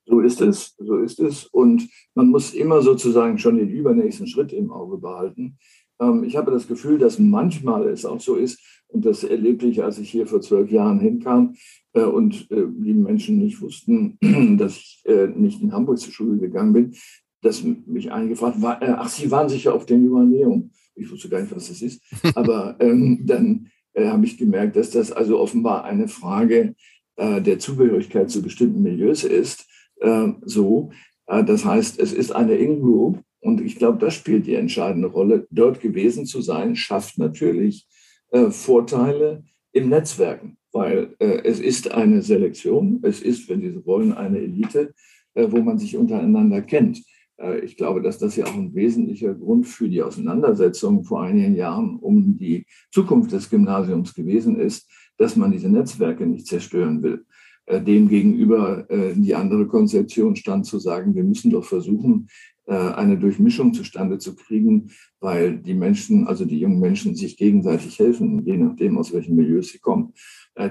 So 0.04 0.20
ist 0.20 0.40
es, 0.40 0.74
so 0.78 0.98
ist 0.98 1.18
es. 1.18 1.46
Und 1.46 1.88
man 2.14 2.28
muss 2.28 2.52
immer 2.52 2.82
sozusagen 2.82 3.38
schon 3.38 3.56
den 3.56 3.70
übernächsten 3.70 4.26
Schritt 4.26 4.52
im 4.52 4.70
Auge 4.70 4.98
behalten. 4.98 5.58
Ähm, 6.00 6.24
ich 6.24 6.36
habe 6.36 6.50
das 6.50 6.68
Gefühl, 6.68 6.98
dass 6.98 7.18
manchmal 7.18 7.88
es 7.88 8.04
auch 8.04 8.20
so 8.20 8.36
ist, 8.36 8.60
und 8.88 9.04
das 9.04 9.24
erlebte 9.24 9.66
ich, 9.66 9.82
als 9.82 9.98
ich 9.98 10.10
hier 10.10 10.26
vor 10.26 10.40
zwölf 10.40 10.70
Jahren 10.70 11.00
hinkam 11.00 11.56
äh, 11.94 12.02
und 12.02 12.48
äh, 12.50 12.62
die 12.68 12.94
Menschen 12.94 13.38
nicht 13.38 13.60
wussten, 13.60 14.18
dass 14.58 14.76
ich 14.76 15.02
äh, 15.04 15.26
nicht 15.26 15.60
in 15.62 15.72
Hamburg 15.72 15.98
zur 15.98 16.12
Schule 16.12 16.38
gegangen 16.38 16.72
bin, 16.72 16.94
dass 17.42 17.62
mich 17.62 18.10
eingefragt 18.12 18.62
war, 18.62 18.80
ach, 18.80 19.08
Sie 19.08 19.30
waren 19.30 19.48
sicher 19.48 19.74
auf 19.74 19.84
dem 19.84 20.04
Jubiläum. 20.04 20.70
Ich 20.94 21.10
wusste 21.10 21.28
gar 21.28 21.40
nicht, 21.40 21.54
was 21.54 21.68
das 21.68 21.82
ist. 21.82 22.00
Aber 22.34 22.76
ähm, 22.80 23.20
dann 23.26 23.68
habe 23.96 24.24
ich 24.24 24.38
gemerkt, 24.38 24.76
dass 24.76 24.90
das 24.90 25.12
also 25.12 25.38
offenbar 25.38 25.84
eine 25.84 26.08
Frage 26.08 26.74
äh, 27.16 27.40
der 27.40 27.58
Zugehörigkeit 27.58 28.30
zu 28.30 28.42
bestimmten 28.42 28.82
Milieus 28.82 29.24
ist. 29.24 29.66
Äh, 30.00 30.28
so, 30.42 30.90
äh, 31.26 31.44
das 31.44 31.64
heißt, 31.64 32.00
es 32.00 32.12
ist 32.12 32.32
eine 32.32 32.56
In-Group 32.56 33.20
und 33.44 33.60
ich 33.60 33.76
glaube, 33.76 33.98
das 33.98 34.14
spielt 34.14 34.46
die 34.46 34.54
entscheidende 34.54 35.08
Rolle. 35.08 35.46
Dort 35.50 35.80
gewesen 35.80 36.24
zu 36.24 36.40
sein, 36.40 36.76
schafft 36.76 37.18
natürlich 37.18 37.86
äh, 38.30 38.50
Vorteile 38.50 39.44
im 39.70 39.90
Netzwerken, 39.90 40.56
weil 40.72 41.14
äh, 41.18 41.42
es 41.44 41.60
ist 41.60 41.92
eine 41.92 42.22
Selektion, 42.22 43.00
es 43.02 43.20
ist, 43.20 43.46
wenn 43.50 43.60
Sie 43.60 43.70
so 43.70 43.84
wollen, 43.84 44.14
eine 44.14 44.38
Elite, 44.38 44.94
äh, 45.34 45.46
wo 45.50 45.58
man 45.58 45.76
sich 45.76 45.94
untereinander 45.94 46.62
kennt. 46.62 47.02
Äh, 47.36 47.58
ich 47.58 47.76
glaube, 47.76 48.00
dass 48.00 48.16
das 48.16 48.34
ja 48.34 48.46
auch 48.46 48.54
ein 48.54 48.74
wesentlicher 48.74 49.34
Grund 49.34 49.66
für 49.66 49.90
die 49.90 50.02
Auseinandersetzung 50.02 51.04
vor 51.04 51.22
einigen 51.22 51.54
Jahren 51.54 51.96
um 51.96 52.38
die 52.38 52.64
Zukunft 52.92 53.30
des 53.32 53.50
Gymnasiums 53.50 54.14
gewesen 54.14 54.58
ist, 54.58 54.90
dass 55.18 55.36
man 55.36 55.52
diese 55.52 55.68
Netzwerke 55.68 56.26
nicht 56.26 56.46
zerstören 56.46 57.02
will. 57.02 57.26
Äh, 57.66 57.82
Demgegenüber 57.82 58.86
die 59.16 59.34
andere 59.34 59.66
Konzeption 59.66 60.34
stand 60.34 60.64
zu 60.64 60.78
sagen, 60.78 61.14
wir 61.14 61.24
müssen 61.24 61.50
doch 61.50 61.64
versuchen, 61.64 62.28
eine 62.66 63.18
Durchmischung 63.18 63.75
zustande 63.75 64.18
zu 64.18 64.35
kriegen, 64.35 64.90
weil 65.21 65.59
die 65.59 65.75
Menschen, 65.75 66.26
also 66.26 66.44
die 66.44 66.59
jungen 66.59 66.80
Menschen, 66.80 67.14
sich 67.14 67.37
gegenseitig 67.37 67.99
helfen, 67.99 68.44
je 68.47 68.56
nachdem, 68.56 68.97
aus 68.97 69.12
welchen 69.12 69.37
Milieus 69.37 69.68
sie 69.68 69.78
kommen. 69.78 70.14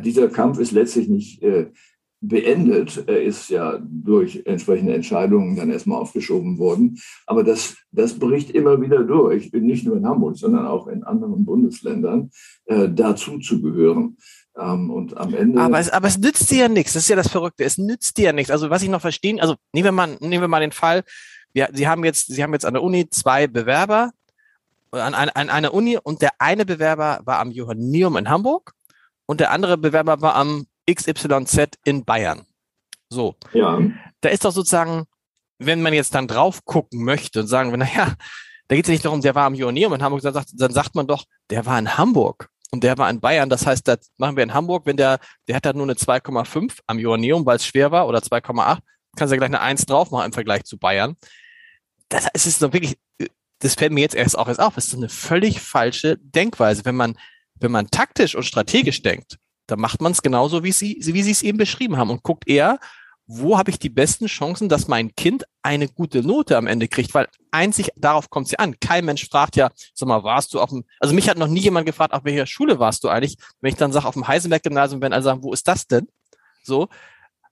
Dieser 0.04 0.28
Kampf 0.30 0.58
ist 0.58 0.72
letztlich 0.72 1.08
nicht 1.08 1.44
beendet. 2.24 3.04
Er 3.06 3.22
ist 3.22 3.50
ja 3.50 3.80
durch 3.82 4.44
entsprechende 4.46 4.94
Entscheidungen 4.94 5.56
dann 5.56 5.70
erstmal 5.70 6.00
aufgeschoben 6.00 6.58
worden. 6.58 6.98
Aber 7.28 7.44
das, 7.44 7.76
das 7.92 8.18
bricht 8.18 8.52
immer 8.52 8.82
wieder 8.82 9.04
durch, 9.04 9.52
nicht 9.52 9.86
nur 9.86 9.98
in 9.98 10.08
Hamburg, 10.08 10.38
sondern 10.38 10.66
auch 10.66 10.88
in 10.88 11.04
anderen 11.04 11.44
Bundesländern, 11.44 12.32
äh, 12.66 12.90
dazu 12.90 13.40
zu 13.40 13.62
gehören. 13.62 14.18
Ähm, 14.58 14.90
und 14.90 15.18
am 15.18 15.34
Ende. 15.34 15.60
Aber 15.60 15.80
es, 15.80 15.90
aber 15.90 16.08
es 16.08 16.18
nützt 16.18 16.50
dir 16.50 16.60
ja 16.60 16.70
nichts. 16.70 16.94
Das 16.94 17.04
ist 17.04 17.10
ja 17.10 17.16
das 17.16 17.30
Verrückte. 17.30 17.66
Es 17.66 17.78
nützt 17.78 18.18
dir 18.18 18.26
ja 18.26 18.34
nichts. 18.34 18.52
Also 18.52 18.70
was 18.70 18.84
ich 18.84 18.90
noch 18.90 19.02
verstehen, 19.02 19.42
also 19.42 19.56
nehmen 19.74 19.86
wir 19.86 19.92
mal, 19.92 20.18
nehmen 20.22 20.42
wir 20.42 20.48
mal 20.48 20.62
den 20.62 20.72
Fall, 20.72 21.04
wir, 21.54 21.70
Sie 21.74 21.88
haben 21.88 22.04
jetzt, 22.04 22.28
Sie 22.28 22.44
haben 22.44 22.54
jetzt 22.54 22.66
an 22.66 22.74
der 22.74 22.84
Uni 22.84 23.10
zwei 23.10 23.48
Bewerber 23.48 24.12
an, 24.92 25.14
an, 25.14 25.30
an 25.30 25.50
einer 25.50 25.74
Uni 25.74 25.98
und 25.98 26.22
der 26.22 26.32
eine 26.40 26.66
Bewerber 26.66 27.22
war 27.26 27.40
am 27.40 27.52
Johanneum 27.52 28.18
in 28.18 28.30
Hamburg 28.30 28.74
und 29.26 29.40
der 29.40 29.52
andere 29.52 29.78
Bewerber 29.78 30.22
war 30.22 30.36
am 30.36 30.68
XYZ 30.90 31.80
in 31.84 32.06
Bayern. 32.06 32.46
So. 33.10 33.36
Ja. 33.54 33.80
Da 34.22 34.30
ist 34.30 34.46
doch 34.46 34.52
sozusagen, 34.52 35.06
wenn 35.60 35.82
man 35.82 35.94
jetzt 35.94 36.14
dann 36.16 36.28
drauf 36.28 36.66
gucken 36.66 37.04
möchte 37.04 37.42
und 37.42 37.48
sagen, 37.48 37.72
naja, 37.78 38.14
da 38.68 38.76
geht 38.76 38.86
es 38.86 38.92
nicht 38.92 39.06
darum, 39.06 39.22
der 39.22 39.36
war 39.36 39.46
am 39.46 39.56
Joanneum 39.56 39.94
in 39.94 40.04
Hamburg, 40.04 40.22
dann 40.22 40.34
sagt, 40.34 40.50
dann 40.54 40.72
sagt 40.72 40.96
man 40.96 41.08
doch, 41.08 41.26
der 41.50 41.66
war 41.66 41.78
in 41.78 41.98
Hamburg 41.98 42.50
und 42.72 42.84
der 42.84 42.98
war 42.98 43.10
in 43.10 43.20
Bayern. 43.20 43.50
Das 43.50 43.66
heißt, 43.66 43.88
das 43.88 44.12
machen 44.18 44.36
wir 44.36 44.44
in 44.44 44.54
Hamburg, 44.54 44.86
wenn 44.86 44.98
der, 44.98 45.20
der 45.48 45.56
hat 45.56 45.66
da 45.66 45.74
nur 45.74 45.84
eine 45.84 45.94
2,5 45.94 46.80
am 46.88 47.00
Joanneum, 47.00 47.46
weil 47.46 47.58
es 47.58 47.66
schwer 47.66 47.92
war, 47.92 48.08
oder 48.08 48.20
2,8, 48.20 48.80
kannst 49.16 49.32
du 49.32 49.36
ja 49.36 49.38
gleich 49.38 49.50
eine 49.50 49.62
1 49.62 49.86
drauf 49.86 50.12
machen 50.12 50.26
im 50.28 50.34
Vergleich 50.34 50.64
zu 50.64 50.78
Bayern. 50.78 51.16
Das 52.10 52.28
ist 52.46 52.62
doch 52.62 52.74
wirklich, 52.74 52.98
das 53.60 53.76
fällt 53.76 53.92
mir 53.92 54.02
jetzt 54.02 54.16
erst 54.16 54.38
auch 54.38 54.48
erst 54.48 54.60
auf, 54.60 54.76
das 54.76 54.88
ist 54.88 54.96
eine 54.96 55.10
völlig 55.10 55.62
falsche 55.62 56.18
Denkweise. 56.18 56.86
Wenn 56.86 56.96
man, 56.96 57.18
wenn 57.56 57.72
man 57.72 57.90
taktisch 57.90 58.36
und 58.36 58.44
strategisch 58.44 59.02
denkt, 59.02 59.38
da 59.68 59.76
macht 59.76 60.02
man 60.02 60.12
es 60.12 60.22
genauso, 60.22 60.64
wie 60.64 60.72
Sie, 60.72 60.98
wie 61.02 61.24
Sie 61.24 61.32
es 61.32 61.42
eben 61.42 61.58
beschrieben 61.58 61.98
haben 61.98 62.10
und 62.10 62.24
guckt 62.24 62.48
eher, 62.48 62.80
wo 63.26 63.58
habe 63.58 63.72
ich 63.72 63.80
die 63.80 63.90
besten 63.90 64.26
Chancen, 64.26 64.68
dass 64.68 64.88
mein 64.88 65.16
Kind 65.16 65.46
eine 65.62 65.88
gute 65.88 66.22
Note 66.24 66.58
am 66.58 66.68
Ende 66.68 66.90
kriegt, 66.90 67.14
weil 67.14 67.28
einzig 67.52 67.90
darauf 67.96 68.30
kommt 68.30 68.48
es 68.48 68.52
ja 68.52 68.60
an. 68.60 68.80
Kein 68.82 69.06
Mensch 69.06 69.30
fragt 69.30 69.56
ja, 69.56 69.72
sag 69.94 70.10
mal, 70.10 70.24
warst 70.24 70.54
du 70.54 70.60
auf 70.60 70.70
dem, 70.70 70.84
also 71.00 71.16
mich 71.16 71.30
hat 71.30 71.38
noch 71.38 71.48
nie 71.48 71.62
jemand 71.62 71.86
gefragt, 71.86 72.14
auf 72.14 72.26
welcher 72.26 72.46
Schule 72.46 72.80
warst 72.80 73.04
du 73.04 73.10
eigentlich? 73.10 73.38
Wenn 73.62 73.72
ich 73.72 73.78
dann 73.78 73.94
sage, 73.94 74.08
auf 74.08 74.14
dem 74.14 74.28
Heisenberg-Gymnasium, 74.28 75.02
wenn 75.02 75.14
alle 75.14 75.24
sagen, 75.24 75.44
wo 75.44 75.54
ist 75.54 75.68
das 75.68 75.88
denn? 75.88 76.08
So, 76.64 76.90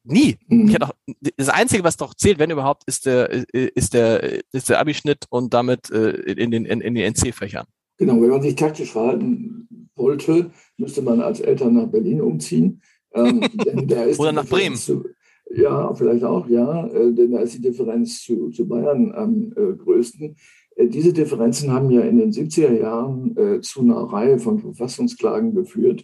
nie. 0.03 0.37
Mhm. 0.47 0.75
Auch, 0.81 0.91
das 1.37 1.49
Einzige, 1.49 1.83
was 1.83 1.97
doch 1.97 2.13
zählt, 2.13 2.39
wenn 2.39 2.51
überhaupt, 2.51 2.83
ist 2.87 3.05
der, 3.05 3.29
ist 3.53 3.93
der, 3.93 4.41
ist 4.51 4.69
der 4.69 4.79
Abischnitt 4.79 5.25
und 5.29 5.53
damit 5.53 5.89
äh, 5.91 6.11
in 6.11 6.51
den, 6.51 6.65
in, 6.65 6.81
in 6.81 6.95
den 6.95 7.13
NC-Fächern. 7.13 7.65
Genau, 7.97 8.21
wenn 8.21 8.29
man 8.29 8.41
sich 8.41 8.55
taktisch 8.55 8.91
verhalten 8.91 9.67
wollte, 9.95 10.51
müsste 10.77 11.01
man 11.01 11.21
als 11.21 11.39
Eltern 11.39 11.75
nach 11.75 11.87
Berlin 11.87 12.21
umziehen. 12.21 12.81
Ähm, 13.13 13.41
Oder 14.17 14.31
nach 14.31 14.47
Bremen. 14.47 14.75
Zu, 14.75 15.05
ja, 15.53 15.93
vielleicht 15.93 16.23
auch, 16.23 16.47
ja, 16.47 16.87
äh, 16.87 17.13
denn 17.13 17.31
da 17.31 17.39
ist 17.39 17.55
die 17.55 17.61
Differenz 17.61 18.23
zu, 18.23 18.49
zu 18.49 18.67
Bayern 18.67 19.11
am 19.13 19.53
äh, 19.55 19.75
größten. 19.75 20.35
Äh, 20.75 20.87
diese 20.87 21.13
Differenzen 21.13 21.71
haben 21.71 21.91
ja 21.91 22.01
in 22.01 22.17
den 22.17 22.31
70er 22.31 22.79
Jahren 22.79 23.61
zu 23.61 23.81
einer 23.81 24.01
Reihe 24.01 24.39
von 24.39 24.59
Verfassungsklagen 24.59 25.53
geführt, 25.53 26.03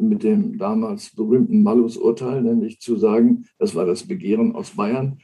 mit 0.00 0.24
dem 0.24 0.58
damals 0.58 1.14
berühmten 1.14 1.62
Malus-Urteil, 1.62 2.42
nämlich 2.42 2.80
zu 2.80 2.96
sagen, 2.96 3.44
das 3.58 3.76
war 3.76 3.86
das 3.86 4.02
Begehren 4.02 4.56
aus 4.56 4.70
Bayern, 4.70 5.18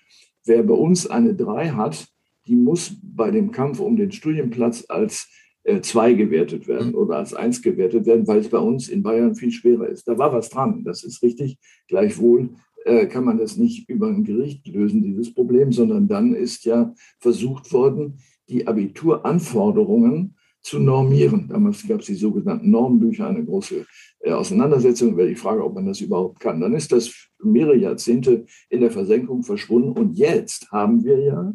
wer 0.45 0.63
bei 0.63 0.75
uns 0.75 1.09
eine 1.09 1.35
3 1.35 1.71
hat, 1.71 2.07
die 2.47 2.57
muss 2.57 2.97
bei 3.03 3.31
dem 3.31 3.53
Kampf 3.53 3.79
um 3.79 3.97
den 3.97 4.11
Studienplatz 4.11 4.85
als 4.89 5.29
äh, 5.65 5.83
zwei 5.83 6.15
gewertet 6.15 6.67
werden 6.67 6.91
mhm. 6.91 6.95
oder 6.95 7.17
als 7.19 7.35
eins 7.35 7.63
gewertet 7.63 8.07
werden, 8.07 8.27
weil 8.27 8.39
es 8.39 8.49
bei 8.49 8.59
uns 8.59 8.89
in 8.89 9.03
Bayern 9.03 9.35
viel 9.35 9.53
schwerer 9.53 9.87
ist. 9.87 10.09
Da 10.09 10.17
war 10.17 10.33
was 10.33 10.49
dran, 10.49 10.83
das 10.83 11.05
ist 11.05 11.23
richtig. 11.23 11.59
Gleichwohl 11.89 12.51
äh, 12.85 13.07
kann 13.07 13.25
man 13.25 13.39
das 13.39 13.57
nicht 13.59 13.89
über 13.89 14.09
ein 14.09 14.25
Gericht 14.25 14.67
lösen, 14.67 15.03
dieses 15.03 15.35
Problem, 15.35 15.73
sondern 15.73 16.09
dann 16.09 16.35
ist 16.35 16.65
ja 16.65 16.95
versucht 17.21 17.73
worden, 17.73 18.19
die 18.49 18.67
Abituranforderungen 18.67 20.37
zu 20.69 20.79
normieren. 20.79 21.49
Damals 21.49 21.87
gab 21.89 22.01
es 22.01 22.07
die 22.07 22.15
sogenannten 22.15 22.71
Normbücher, 22.71 23.27
eine 23.27 23.45
große 23.45 23.87
äh, 24.21 24.33
Auseinandersetzung 24.33 25.13
über 25.13 25.27
die 25.27 25.35
Frage, 25.35 25.65
ob 25.65 25.75
man 25.75 25.87
das 25.87 26.01
überhaupt 26.01 26.41
kann. 26.41 26.61
Dann 26.61 26.75
ist 26.75 26.93
das 26.93 27.11
mehrere 27.43 27.77
Jahrzehnte 27.77 28.45
in 28.69 28.81
der 28.81 28.91
Versenkung 28.91 29.43
verschwunden 29.43 29.93
und 29.93 30.19
jetzt 30.19 30.71
haben 30.71 31.05
wir 31.05 31.19
ja 31.21 31.55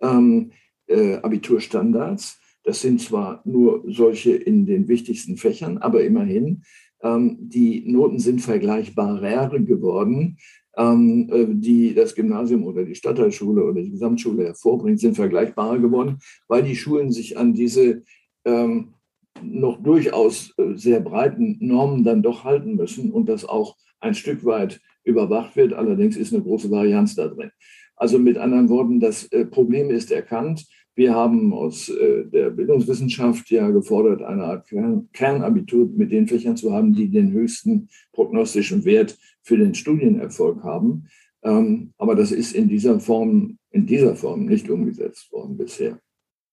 ähm, 0.00 0.52
äh, 0.86 1.16
Abiturstandards, 1.16 2.38
das 2.64 2.80
sind 2.80 3.00
zwar 3.00 3.42
nur 3.44 3.82
solche 3.88 4.32
in 4.32 4.66
den 4.66 4.86
wichtigsten 4.86 5.36
Fächern, 5.36 5.78
aber 5.78 6.04
immerhin, 6.04 6.62
ähm, 7.02 7.38
die 7.40 7.82
Noten 7.90 8.20
sind 8.20 8.40
vergleichbarer 8.40 9.58
geworden. 9.58 10.36
Ähm, 10.74 11.28
äh, 11.30 11.44
die 11.50 11.92
das 11.92 12.14
Gymnasium 12.14 12.64
oder 12.64 12.82
die 12.84 12.94
Stadtteilschule 12.94 13.62
oder 13.62 13.82
die 13.82 13.90
Gesamtschule 13.90 14.44
hervorbringt, 14.44 15.00
sind 15.00 15.16
vergleichbarer 15.16 15.78
geworden, 15.78 16.16
weil 16.48 16.62
die 16.62 16.76
Schulen 16.76 17.12
sich 17.12 17.36
an 17.36 17.52
diese 17.52 18.04
ähm, 18.44 18.94
noch 19.42 19.82
durchaus 19.82 20.54
äh, 20.58 20.74
sehr 20.74 21.00
breiten 21.00 21.56
Normen 21.60 22.04
dann 22.04 22.22
doch 22.22 22.44
halten 22.44 22.76
müssen 22.76 23.10
und 23.10 23.28
das 23.28 23.44
auch 23.44 23.76
ein 24.00 24.14
Stück 24.14 24.44
weit 24.44 24.80
überwacht 25.04 25.56
wird. 25.56 25.72
Allerdings 25.72 26.16
ist 26.16 26.32
eine 26.32 26.42
große 26.42 26.70
Varianz 26.70 27.14
da 27.14 27.28
drin. 27.28 27.50
Also 27.96 28.18
mit 28.18 28.38
anderen 28.38 28.68
Worten, 28.68 29.00
das 29.00 29.30
äh, 29.32 29.44
Problem 29.44 29.90
ist 29.90 30.10
erkannt. 30.10 30.66
Wir 30.94 31.14
haben 31.14 31.54
aus 31.54 31.88
äh, 31.88 32.24
der 32.26 32.50
Bildungswissenschaft 32.50 33.50
ja 33.50 33.70
gefordert, 33.70 34.22
eine 34.22 34.44
Art 34.44 34.68
Kernabitur 35.12 35.88
mit 35.94 36.12
den 36.12 36.28
Fächern 36.28 36.56
zu 36.56 36.72
haben, 36.72 36.92
die 36.94 37.08
den 37.08 37.32
höchsten 37.32 37.88
prognostischen 38.12 38.84
Wert 38.84 39.16
für 39.42 39.56
den 39.56 39.74
Studienerfolg 39.74 40.62
haben. 40.62 41.06
Ähm, 41.42 41.92
aber 41.96 42.14
das 42.14 42.30
ist 42.30 42.54
in 42.54 42.68
dieser 42.68 43.00
Form, 43.00 43.58
in 43.70 43.86
dieser 43.86 44.14
Form 44.16 44.44
nicht 44.44 44.68
umgesetzt 44.68 45.32
worden 45.32 45.56
bisher. 45.56 45.98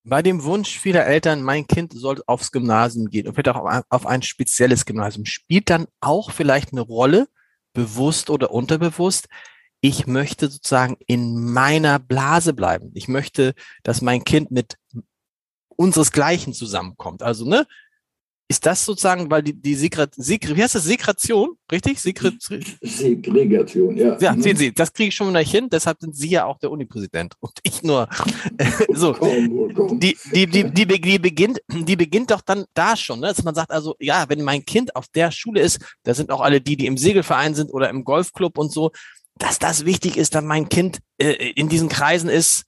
Bei 0.03 0.21
dem 0.21 0.43
Wunsch 0.43 0.79
vieler 0.79 1.05
Eltern, 1.05 1.43
mein 1.43 1.67
Kind 1.67 1.93
soll 1.93 2.21
aufs 2.25 2.51
Gymnasium 2.51 3.09
gehen 3.09 3.27
und 3.27 3.33
vielleicht 3.33 3.49
auch 3.49 3.83
auf 3.89 4.05
ein 4.05 4.21
spezielles 4.21 4.85
Gymnasium, 4.85 5.25
spielt 5.25 5.69
dann 5.69 5.87
auch 5.99 6.31
vielleicht 6.31 6.71
eine 6.71 6.81
Rolle, 6.81 7.27
bewusst 7.73 8.29
oder 8.29 8.51
unterbewusst, 8.51 9.27
ich 9.81 10.07
möchte 10.07 10.49
sozusagen 10.49 10.97
in 11.07 11.51
meiner 11.53 11.99
Blase 11.99 12.53
bleiben. 12.53 12.91
Ich 12.95 13.07
möchte, 13.07 13.53
dass 13.83 14.01
mein 14.01 14.23
Kind 14.23 14.51
mit 14.51 14.77
unseresgleichen 15.69 16.53
zusammenkommt. 16.53 17.23
Also, 17.23 17.45
ne? 17.45 17.65
Ist 18.51 18.65
das 18.65 18.83
sozusagen, 18.83 19.29
weil 19.29 19.43
die, 19.43 19.53
die 19.53 19.75
Segre, 19.75 20.09
Segre, 20.15 20.55
wie 20.55 20.63
heißt 20.63 20.73
das? 20.73 20.83
Segration, 20.83 21.51
richtig? 21.71 22.01
Segre, 22.01 22.33
Segregation, 22.81 23.95
ja. 23.95 24.17
Ja, 24.19 24.35
sehen 24.35 24.57
Sie, 24.57 24.73
das 24.73 24.91
kriege 24.91 25.09
ich 25.09 25.15
schon 25.15 25.31
mal 25.31 25.39
nicht 25.39 25.51
hin, 25.51 25.69
deshalb 25.69 25.99
sind 25.99 26.15
Sie 26.15 26.29
ja 26.29 26.45
auch 26.45 26.57
der 26.57 26.71
Unipräsident 26.71 27.35
und 27.41 27.51
ich 27.61 27.83
nur. 27.83 28.09
so. 28.89 29.13
Die, 29.13 30.17
die, 30.33 30.47
die, 30.47 30.63
die, 30.63 30.87
die, 30.87 31.19
beginnt, 31.19 31.59
die 31.69 31.95
beginnt 31.95 32.31
doch 32.31 32.41
dann 32.41 32.65
da 32.73 32.97
schon, 32.97 33.19
ne? 33.19 33.27
dass 33.27 33.43
man 33.43 33.53
sagt, 33.53 33.69
also, 33.69 33.95
ja, 33.99 34.27
wenn 34.29 34.41
mein 34.41 34.65
Kind 34.65 34.95
auf 34.95 35.07
der 35.09 35.29
Schule 35.29 35.61
ist, 35.61 35.79
da 36.01 36.15
sind 36.15 36.31
auch 36.31 36.41
alle 36.41 36.59
die, 36.59 36.75
die 36.75 36.87
im 36.87 36.97
Segelverein 36.97 37.53
sind 37.53 37.71
oder 37.71 37.91
im 37.91 38.03
Golfclub 38.03 38.57
und 38.57 38.71
so, 38.71 38.89
dass 39.37 39.59
das 39.59 39.85
wichtig 39.85 40.17
ist, 40.17 40.33
dass 40.33 40.43
mein 40.43 40.69
Kind 40.69 41.01
äh, 41.21 41.51
in 41.51 41.69
diesen 41.69 41.87
Kreisen 41.87 42.29
ist, 42.29 42.63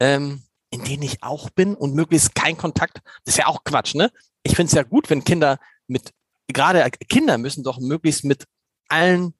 ähm, 0.00 0.42
in 0.70 0.82
denen 0.82 1.04
ich 1.04 1.22
auch 1.22 1.50
bin 1.50 1.76
und 1.76 1.94
möglichst 1.94 2.34
kein 2.34 2.56
Kontakt. 2.56 3.00
Das 3.24 3.34
ist 3.34 3.38
ja 3.38 3.46
auch 3.46 3.62
Quatsch, 3.62 3.94
ne? 3.94 4.10
Ich 4.42 4.56
finde 4.56 4.68
es 4.68 4.74
ja 4.74 4.82
gut, 4.82 5.10
wenn 5.10 5.24
Kinder 5.24 5.58
mit, 5.86 6.12
gerade 6.48 6.88
Kinder 7.08 7.38
müssen 7.38 7.62
doch 7.62 7.78
möglichst 7.80 8.24
mit 8.24 8.44
allen 8.88 9.34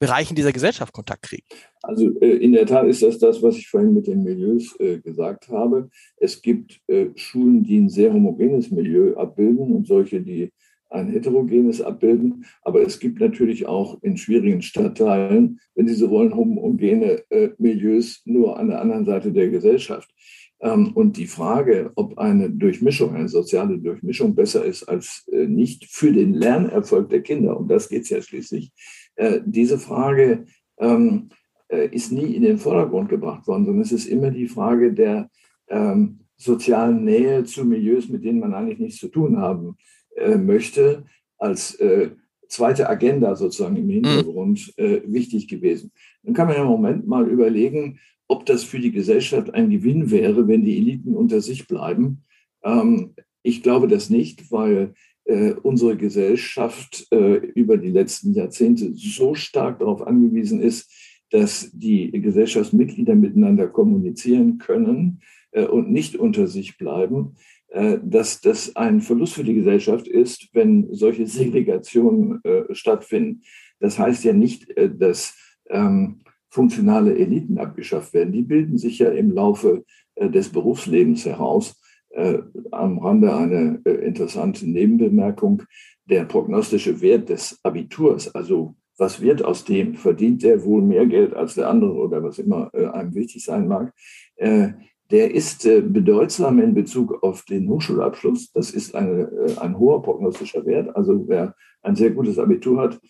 Bereichen 0.00 0.34
dieser 0.34 0.52
Gesellschaft 0.52 0.94
Kontakt 0.94 1.22
kriegen. 1.22 1.44
Also 1.82 2.10
äh, 2.20 2.36
in 2.36 2.52
der 2.52 2.64
Tat 2.64 2.86
ist 2.86 3.02
das 3.02 3.18
das, 3.18 3.42
was 3.42 3.56
ich 3.56 3.68
vorhin 3.68 3.92
mit 3.92 4.06
den 4.06 4.22
Milieus 4.22 4.74
äh, 4.80 4.98
gesagt 4.98 5.48
habe. 5.48 5.90
Es 6.16 6.40
gibt 6.40 6.80
äh, 6.86 7.10
Schulen, 7.16 7.62
die 7.64 7.78
ein 7.78 7.90
sehr 7.90 8.12
homogenes 8.12 8.70
Milieu 8.70 9.14
abbilden 9.16 9.74
und 9.74 9.86
solche, 9.86 10.22
die 10.22 10.52
ein 10.88 11.10
heterogenes 11.10 11.82
abbilden. 11.82 12.46
Aber 12.62 12.80
es 12.80 12.98
gibt 12.98 13.20
natürlich 13.20 13.66
auch 13.66 14.02
in 14.02 14.16
schwierigen 14.16 14.62
Stadtteilen, 14.62 15.60
wenn 15.74 15.86
Sie 15.86 15.94
so 15.94 16.08
wollen, 16.08 16.34
homogene 16.34 17.22
äh, 17.30 17.50
Milieus 17.58 18.22
nur 18.24 18.58
an 18.58 18.68
der 18.68 18.80
anderen 18.80 19.04
Seite 19.04 19.32
der 19.32 19.50
Gesellschaft. 19.50 20.10
Ähm, 20.60 20.92
und 20.94 21.16
die 21.16 21.26
Frage, 21.26 21.90
ob 21.94 22.18
eine 22.18 22.50
Durchmischung, 22.50 23.14
eine 23.14 23.28
soziale 23.28 23.78
Durchmischung 23.78 24.34
besser 24.34 24.64
ist 24.64 24.84
als 24.84 25.26
äh, 25.32 25.46
nicht 25.46 25.86
für 25.86 26.12
den 26.12 26.34
Lernerfolg 26.34 27.08
der 27.08 27.22
Kinder, 27.22 27.58
um 27.58 27.66
das 27.66 27.88
geht 27.88 28.02
es 28.02 28.10
ja 28.10 28.20
schließlich, 28.20 28.72
äh, 29.16 29.40
diese 29.44 29.78
Frage 29.78 30.44
ähm, 30.78 31.30
äh, 31.68 31.88
ist 31.88 32.12
nie 32.12 32.34
in 32.34 32.42
den 32.42 32.58
Vordergrund 32.58 33.08
gebracht 33.08 33.46
worden, 33.46 33.64
sondern 33.64 33.82
es 33.82 33.92
ist 33.92 34.06
immer 34.06 34.30
die 34.30 34.48
Frage 34.48 34.92
der 34.92 35.30
ähm, 35.68 36.20
sozialen 36.36 37.04
Nähe 37.04 37.44
zu 37.44 37.64
Milieus, 37.64 38.08
mit 38.08 38.24
denen 38.24 38.40
man 38.40 38.54
eigentlich 38.54 38.78
nichts 38.78 38.98
zu 38.98 39.08
tun 39.08 39.36
haben 39.38 39.76
möchte, 40.38 41.04
als 41.38 41.78
zweite 42.50 42.88
Agenda 42.88 43.34
sozusagen 43.36 43.76
im 43.76 43.88
Hintergrund 43.88 44.74
mhm. 44.76 44.84
äh, 44.84 45.02
wichtig 45.06 45.48
gewesen. 45.48 45.92
Dann 46.22 46.34
kann 46.34 46.48
man 46.48 46.56
ja 46.56 46.62
im 46.62 46.68
Moment 46.68 47.06
mal 47.06 47.28
überlegen, 47.28 48.00
ob 48.28 48.44
das 48.46 48.64
für 48.64 48.78
die 48.78 48.92
Gesellschaft 48.92 49.54
ein 49.54 49.70
Gewinn 49.70 50.10
wäre, 50.10 50.46
wenn 50.46 50.64
die 50.64 50.76
Eliten 50.76 51.16
unter 51.16 51.40
sich 51.40 51.66
bleiben. 51.66 52.24
Ähm, 52.62 53.14
ich 53.42 53.62
glaube 53.62 53.88
das 53.88 54.10
nicht, 54.10 54.52
weil 54.52 54.94
äh, 55.24 55.52
unsere 55.62 55.96
Gesellschaft 55.96 57.06
äh, 57.10 57.36
über 57.36 57.76
die 57.76 57.90
letzten 57.90 58.34
Jahrzehnte 58.34 58.92
so 58.94 59.34
stark 59.34 59.78
darauf 59.78 60.06
angewiesen 60.06 60.60
ist, 60.60 60.92
dass 61.30 61.70
die 61.72 62.10
Gesellschaftsmitglieder 62.10 63.14
miteinander 63.14 63.68
kommunizieren 63.68 64.58
können 64.58 65.20
äh, 65.52 65.64
und 65.64 65.90
nicht 65.90 66.16
unter 66.16 66.46
sich 66.48 66.76
bleiben, 66.76 67.36
dass 67.72 68.40
das 68.40 68.74
ein 68.74 69.00
Verlust 69.00 69.34
für 69.34 69.44
die 69.44 69.54
Gesellschaft 69.54 70.08
ist, 70.08 70.48
wenn 70.52 70.92
solche 70.92 71.26
Segregationen 71.26 72.40
äh, 72.42 72.64
stattfinden. 72.74 73.42
Das 73.78 73.98
heißt 73.98 74.24
ja 74.24 74.32
nicht, 74.32 74.68
äh, 74.76 74.90
dass 74.92 75.36
ähm, 75.68 76.20
funktionale 76.50 77.16
Eliten 77.16 77.58
abgeschafft 77.58 78.12
werden. 78.12 78.32
Die 78.32 78.42
bilden 78.42 78.76
sich 78.76 78.98
ja 78.98 79.10
im 79.10 79.32
Laufe 79.32 79.84
äh, 80.16 80.28
des 80.28 80.50
Berufslebens 80.50 81.24
heraus. 81.24 81.80
Äh, 82.10 82.38
am 82.72 82.98
Rande 82.98 83.34
eine 83.34 83.80
äh, 83.84 84.04
interessante 84.04 84.68
Nebenbemerkung. 84.68 85.62
Der 86.06 86.24
prognostische 86.24 87.00
Wert 87.00 87.28
des 87.28 87.60
Abiturs, 87.62 88.34
also 88.34 88.74
was 88.98 89.20
wird 89.20 89.44
aus 89.44 89.64
dem? 89.64 89.94
Verdient 89.94 90.42
der 90.42 90.64
wohl 90.64 90.82
mehr 90.82 91.06
Geld 91.06 91.32
als 91.34 91.54
der 91.54 91.70
andere 91.70 91.94
oder 91.94 92.22
was 92.22 92.38
immer 92.38 92.74
einem 92.74 93.14
wichtig 93.14 93.42
sein 93.42 93.66
mag? 93.66 93.94
Der 95.10 95.34
ist 95.34 95.64
bedeutsam 95.64 96.60
in 96.60 96.72
Bezug 96.72 97.22
auf 97.22 97.44
den 97.44 97.68
Hochschulabschluss. 97.68 98.52
Das 98.52 98.70
ist 98.70 98.94
eine, 98.94 99.56
ein 99.60 99.76
hoher 99.76 100.02
prognostischer 100.02 100.64
Wert. 100.66 100.94
Also 100.94 101.26
wer 101.26 101.54
ein 101.82 101.96
sehr 101.96 102.10
gutes 102.10 102.38
Abitur 102.38 102.80
hat, 102.80 103.00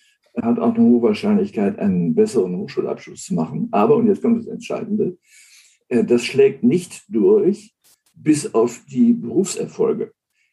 hat 0.40 0.58
auch 0.58 0.74
eine 0.74 0.84
hohe 0.84 1.02
Wahrscheinlichkeit, 1.02 1.78
einen 1.78 2.14
besseren 2.14 2.56
Hochschulabschluss 2.56 3.24
zu 3.24 3.34
machen. 3.34 3.68
Aber, 3.70 3.96
und 3.96 4.06
jetzt 4.06 4.22
kommt 4.22 4.38
das 4.38 4.46
Entscheidende, 4.46 5.18
äh, 5.88 6.04
das 6.04 6.24
schlägt 6.24 6.62
nicht 6.62 7.02
durch 7.08 7.74
bis 8.14 8.54
auf 8.54 8.82
die 8.90 9.12
Berufserfolge. 9.12 10.12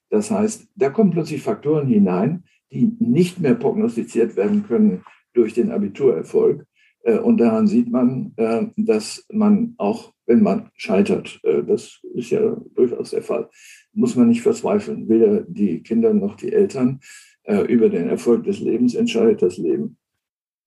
Das 0.09 0.31
heißt, 0.31 0.67
da 0.75 0.89
kommen 0.89 1.11
plötzlich 1.11 1.41
Faktoren 1.41 1.87
hinein, 1.87 2.45
die 2.71 2.95
nicht 2.99 3.39
mehr 3.39 3.55
prognostiziert 3.55 4.35
werden 4.35 4.65
können 4.65 5.03
durch 5.33 5.53
den 5.53 5.71
Abiturerfolg. 5.71 6.65
Äh, 7.03 7.19
und 7.19 7.37
daran 7.37 7.67
sieht 7.67 7.89
man, 7.89 8.33
äh, 8.37 8.67
dass 8.75 9.25
man 9.31 9.75
auch, 9.77 10.13
wenn 10.27 10.43
man 10.43 10.69
scheitert, 10.75 11.39
das 11.43 11.99
ist 12.13 12.29
ja 12.29 12.55
durchaus 12.75 13.11
der 13.11 13.23
Fall, 13.23 13.49
muss 13.93 14.15
man 14.15 14.27
nicht 14.27 14.41
verzweifeln, 14.41 15.09
weder 15.09 15.41
die 15.41 15.81
Kinder 15.81 16.13
noch 16.13 16.35
die 16.35 16.53
Eltern. 16.53 16.99
Äh, 17.47 17.61
über 17.61 17.87
den 17.87 18.09
Erfolg 18.09 18.43
des 18.43 18.59
Lebens 18.59 18.93
entscheidet 18.93 19.41
das 19.41 19.55
Leben. 19.57 19.97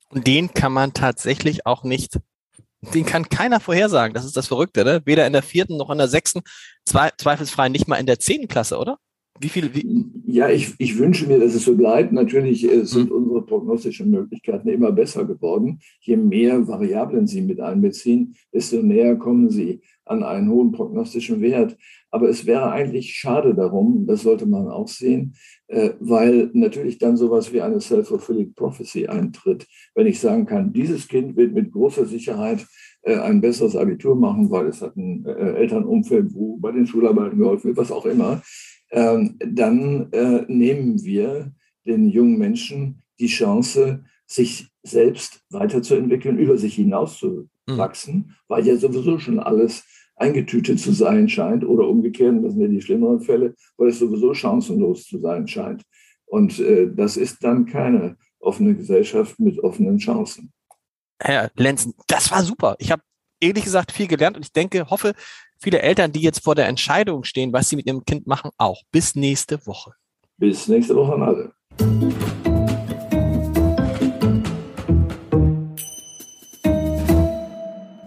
Und 0.09 0.27
den 0.27 0.55
kann 0.55 0.73
man 0.73 0.95
tatsächlich 0.95 1.67
auch 1.67 1.85
nicht, 1.85 2.19
den 2.95 3.05
kann 3.05 3.29
keiner 3.29 3.61
vorhersagen. 3.61 4.15
Das 4.15 4.25
ist 4.25 4.35
das 4.35 4.47
Verrückte, 4.47 4.83
ne? 4.83 5.03
Weder 5.05 5.27
in 5.27 5.35
der 5.35 5.43
vierten 5.43 5.77
noch 5.77 5.91
in 5.91 5.99
der 5.99 6.09
sechsten, 6.09 6.41
zweifelsfrei 6.87 7.69
nicht 7.69 7.87
mal 7.87 7.97
in 7.97 8.07
der 8.07 8.19
zehnten 8.19 8.49
Klasse, 8.49 8.79
oder? 8.79 8.97
Wie 9.39 9.51
viel? 9.51 9.75
Wie? 9.75 10.07
Ja, 10.27 10.49
ich, 10.49 10.75
ich 10.79 10.99
wünsche 10.99 11.27
mir, 11.27 11.39
dass 11.39 11.55
es 11.55 11.65
so 11.65 11.77
bleibt. 11.77 12.13
Natürlich 12.13 12.65
äh, 12.65 12.87
sind 12.87 13.11
hm. 13.11 13.30
Unsere 13.41 13.47
prognostischen 13.47 14.11
Möglichkeiten 14.11 14.69
immer 14.69 14.93
besser 14.93 15.25
geworden. 15.25 15.81
Je 16.01 16.17
mehr 16.17 16.67
Variablen 16.67 17.27
Sie 17.27 17.43
mit 17.43 17.61
einbeziehen, 17.61 18.35
desto 18.53 18.83
näher 18.83 19.17
kommen 19.17 19.51
Sie 19.51 19.81
an 20.05 20.23
einen 20.23 20.51
hohen 20.51 20.73
prognostischen 20.73 21.41
Wert. 21.41 21.77
Aber 22.11 22.29
es 22.29 22.45
wäre 22.45 22.73
eigentlich 22.73 23.15
schade 23.15 23.55
darum, 23.55 24.07
das 24.07 24.23
sollte 24.23 24.47
man 24.47 24.67
auch 24.69 24.89
sehen, 24.89 25.35
äh, 25.69 25.91
weil 26.01 26.51
natürlich 26.53 26.99
dann 26.99 27.17
sowas 27.17 27.53
wie 27.53 27.61
eine 27.61 27.81
self-fulfilling 27.81 28.55
prophecy 28.55 29.07
eintritt. 29.07 29.67
Wenn 29.95 30.09
ich 30.09 30.19
sagen 30.19 30.47
kann, 30.47 30.73
dieses 30.73 31.07
Kind 31.07 31.37
wird 31.37 31.55
mit 31.55 31.71
großer 31.71 32.07
Sicherheit 32.07 32.67
äh, 33.03 33.17
ein 33.17 33.41
besseres 33.41 33.77
Abitur 33.77 34.17
machen, 34.17 34.51
weil 34.51 34.67
es 34.67 34.83
hat 34.83 34.97
ein 34.97 35.25
äh, 35.25 35.53
Elternumfeld, 35.55 36.35
wo 36.35 36.57
bei 36.57 36.73
den 36.73 36.87
Schularbeiten 36.87 37.39
geholfen 37.39 37.69
wird, 37.69 37.77
was 37.77 37.93
auch 37.93 38.07
immer, 38.07 38.43
ähm, 38.93 39.37
dann 39.39 40.11
nehmen 40.49 41.05
wir 41.05 41.53
den 41.87 42.09
jungen 42.09 42.39
Menschen 42.39 43.03
die 43.21 43.29
Chance, 43.29 44.05
sich 44.27 44.69
selbst 44.83 45.43
weiterzuentwickeln, 45.51 46.39
über 46.39 46.57
sich 46.57 46.75
hinauszuwachsen, 46.77 48.15
mhm. 48.15 48.35
weil 48.49 48.67
ja 48.67 48.77
sowieso 48.77 49.19
schon 49.19 49.39
alles 49.41 49.85
eingetütet 50.17 50.79
zu 50.79 50.93
sein 50.93 51.29
scheint 51.29 51.65
oder 51.65 51.89
umgekehrt, 51.89 52.45
das 52.45 52.53
sind 52.53 52.63
ja 52.63 52.69
die 52.69 52.83
schlimmeren 52.83 53.21
Fälle, 53.21 53.55
weil 53.77 53.89
es 53.89 53.99
sowieso 53.99 54.35
chancenlos 54.35 55.07
zu 55.07 55.19
sein 55.19 55.49
scheint. 55.49 55.83
Und 56.27 56.61
äh, 56.61 56.89
das 56.95 57.17
ist 57.17 57.43
dann 57.43 57.67
keine 57.67 58.17
offene 58.39 58.75
Gesellschaft 58.75 59.39
mit 59.41 59.59
offenen 59.59 59.99
Chancen. 59.99 60.53
Herr 61.19 61.51
Lenzen, 61.57 61.95
das 62.07 62.31
war 62.31 62.43
super. 62.43 62.77
Ich 62.79 62.93
habe 62.93 63.03
ehrlich 63.41 63.65
gesagt 63.65 63.93
viel 63.93 64.07
gelernt 64.07 64.37
und 64.37 64.45
ich 64.45 64.53
denke, 64.53 64.89
hoffe, 64.89 65.15
viele 65.59 65.81
Eltern, 65.83 66.13
die 66.13 66.21
jetzt 66.21 66.45
vor 66.45 66.55
der 66.55 66.69
Entscheidung 66.69 67.25
stehen, 67.25 67.53
was 67.53 67.69
sie 67.69 67.77
mit 67.77 67.87
ihrem 67.87 68.05
Kind 68.05 68.27
machen, 68.27 68.51
auch. 68.57 68.83
Bis 68.93 69.15
nächste 69.15 69.67
Woche. 69.67 69.93
Bis 70.39 70.69
nächste 70.69 70.95
Woche 70.95 71.15
alle. 71.15 72.50